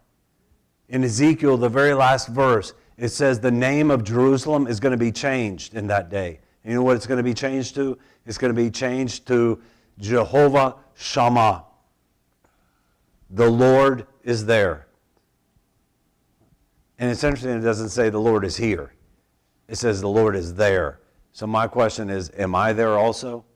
[0.90, 4.98] In Ezekiel, the very last verse, it says the name of Jerusalem is going to
[4.98, 6.40] be changed in that day.
[6.62, 7.96] And you know what it's going to be changed to?
[8.26, 9.58] It's going to be changed to
[9.98, 11.64] Jehovah Shammah.
[13.30, 14.88] The Lord is there.
[16.98, 18.92] And it's interesting, it doesn't say the Lord is here,
[19.68, 21.00] it says the Lord is there.
[21.32, 23.46] So my question is Am I there also?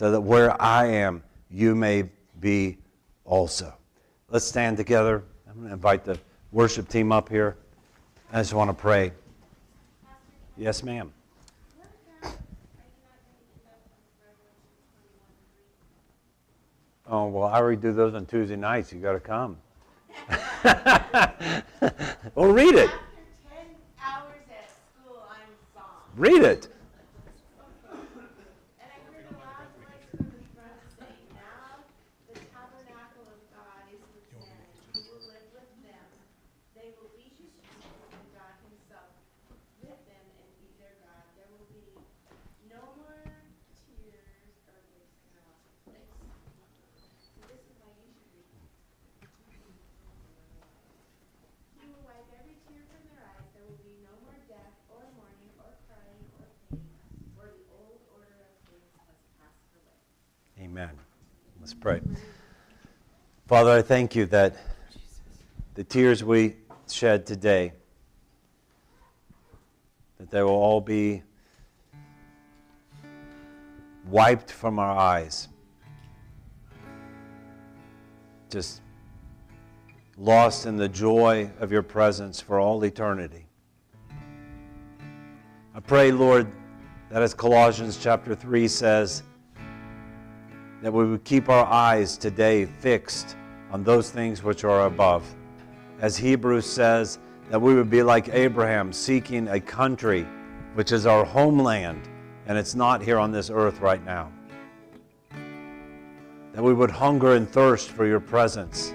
[0.00, 2.08] So that where I am, you may
[2.40, 2.78] be
[3.26, 3.74] also.
[4.30, 5.24] Let's stand together.
[5.46, 6.18] I'm going to invite the
[6.52, 7.58] worship team up here.
[8.32, 9.12] I just want to pray.
[10.56, 11.12] Yes, ma'am.
[17.06, 18.94] Oh, well, I already do those on Tuesday nights.
[18.94, 19.58] You got to come.
[22.34, 22.90] well, read it.
[26.16, 26.68] Read it.
[60.70, 60.90] Amen.
[61.58, 62.00] Let's pray.
[63.48, 64.54] Father, I thank you that
[65.74, 66.54] the tears we
[66.88, 67.72] shed today,
[70.18, 71.24] that they will all be
[74.08, 75.48] wiped from our eyes.
[78.48, 78.80] Just
[80.16, 83.48] lost in the joy of your presence for all eternity.
[85.74, 86.46] I pray, Lord,
[87.10, 89.24] that as Colossians chapter 3 says,
[90.82, 93.36] that we would keep our eyes today fixed
[93.70, 95.34] on those things which are above.
[96.00, 97.18] As Hebrews says,
[97.50, 100.26] that we would be like Abraham, seeking a country
[100.74, 102.08] which is our homeland,
[102.46, 104.30] and it's not here on this earth right now.
[106.52, 108.94] That we would hunger and thirst for your presence.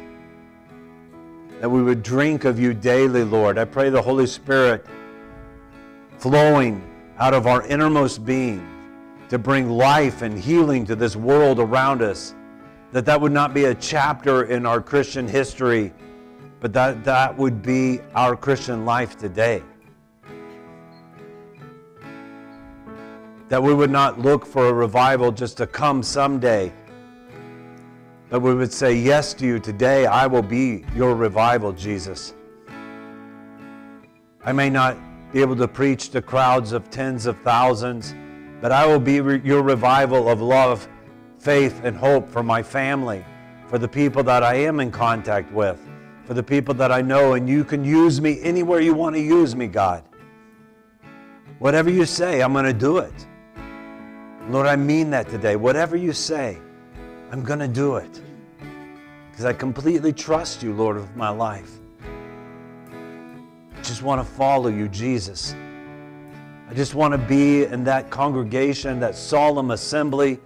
[1.59, 3.57] That we would drink of you daily, Lord.
[3.57, 4.85] I pray the Holy Spirit
[6.17, 6.83] flowing
[7.17, 8.74] out of our innermost being
[9.29, 12.35] to bring life and healing to this world around us.
[12.91, 15.93] That that would not be a chapter in our Christian history,
[16.59, 19.63] but that that would be our Christian life today.
[23.49, 26.71] That we would not look for a revival just to come someday,
[28.29, 30.05] but we would say yes to you today.
[30.05, 32.33] I will be your revival, Jesus.
[34.43, 34.97] I may not
[35.33, 38.13] be able to preach to crowds of tens of thousands
[38.65, 40.89] but I will be re- your revival of love,
[41.37, 43.23] faith, and hope for my family,
[43.67, 45.79] for the people that I am in contact with,
[46.23, 49.21] for the people that I know, and you can use me anywhere you want to
[49.21, 50.03] use me, God.
[51.59, 53.13] Whatever you say, I'm going to do it.
[54.49, 55.55] Lord, I mean that today.
[55.55, 56.57] Whatever you say,
[57.31, 58.19] I'm going to do it.
[59.29, 61.69] Because I completely trust you, Lord, with my life.
[63.77, 65.53] I just want to follow you, Jesus.
[66.67, 70.39] I just want to be in that congregation, that solemn assembly,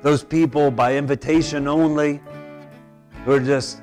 [0.00, 2.20] those people by invitation only
[3.24, 3.82] who are just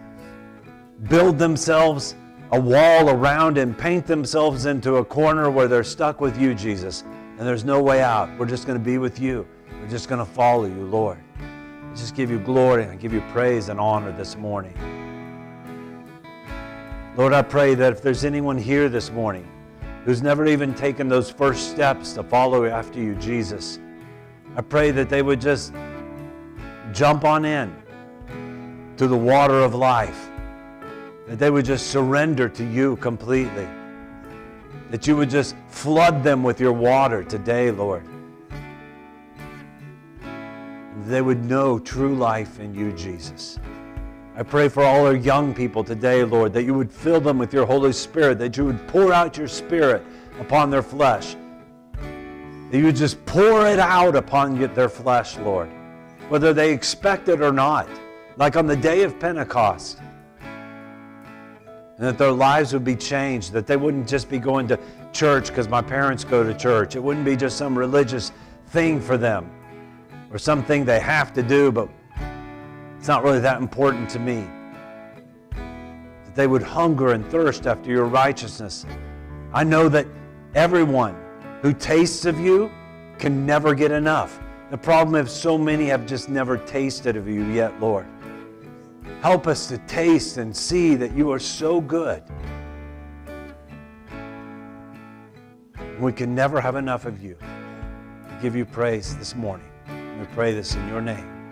[1.09, 2.15] build themselves
[2.51, 7.03] a wall around and paint themselves into a corner where they're stuck with you, Jesus,
[7.37, 8.29] and there's no way out.
[8.39, 9.45] We're just going to be with you.
[9.81, 11.17] We're just going to follow you, Lord.
[11.39, 14.73] I just give you glory and I give you praise and honor this morning.
[17.17, 19.47] Lord, I pray that if there's anyone here this morning
[20.05, 23.79] who's never even taken those first steps to follow after you, Jesus.
[24.55, 25.73] I pray that they would just
[26.91, 27.73] jump on in
[28.97, 30.29] to the water of life,
[31.27, 33.67] that they would just surrender to you completely,
[34.91, 38.05] that you would just flood them with your water today, Lord.
[41.05, 43.57] They would know true life in you, Jesus.
[44.35, 47.53] I pray for all our young people today, Lord, that you would fill them with
[47.53, 50.03] your Holy Spirit, that you would pour out your Spirit
[50.39, 51.35] upon their flesh,
[52.71, 55.69] that you would just pour it out upon their flesh, Lord,
[56.29, 57.87] whether they expect it or not,
[58.35, 59.99] like on the day of Pentecost.
[60.39, 64.79] And that their lives would be changed, that they wouldn't just be going to
[65.11, 66.95] church because my parents go to church.
[66.95, 68.31] It wouldn't be just some religious
[68.69, 69.47] thing for them
[70.31, 71.87] or something they have to do, but
[73.03, 74.47] it's not really that important to me.
[75.51, 78.85] That they would hunger and thirst after your righteousness.
[79.53, 80.07] I know that
[80.55, 81.13] everyone
[81.61, 82.71] who tastes of you
[83.19, 84.39] can never get enough.
[84.71, 88.05] The problem is so many have just never tasted of you yet, Lord.
[89.21, 92.23] Help us to taste and see that you are so good.
[95.99, 97.35] We can never have enough of you.
[98.29, 99.67] We give you praise this morning.
[100.17, 101.42] We pray this in your name.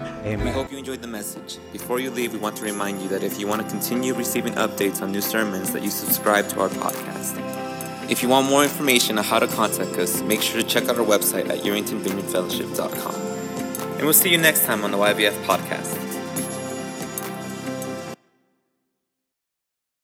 [0.00, 0.44] Amen.
[0.44, 1.58] We hope you enjoyed the message.
[1.72, 4.54] Before you leave, we want to remind you that if you want to continue receiving
[4.54, 7.36] updates on new sermons, that you subscribe to our podcast.
[8.10, 10.98] If you want more information on how to contact us, make sure to check out
[10.98, 13.14] our website at YeringtonVineyardFellowship.com.
[13.14, 16.17] And we'll see you next time on the YVF podcast.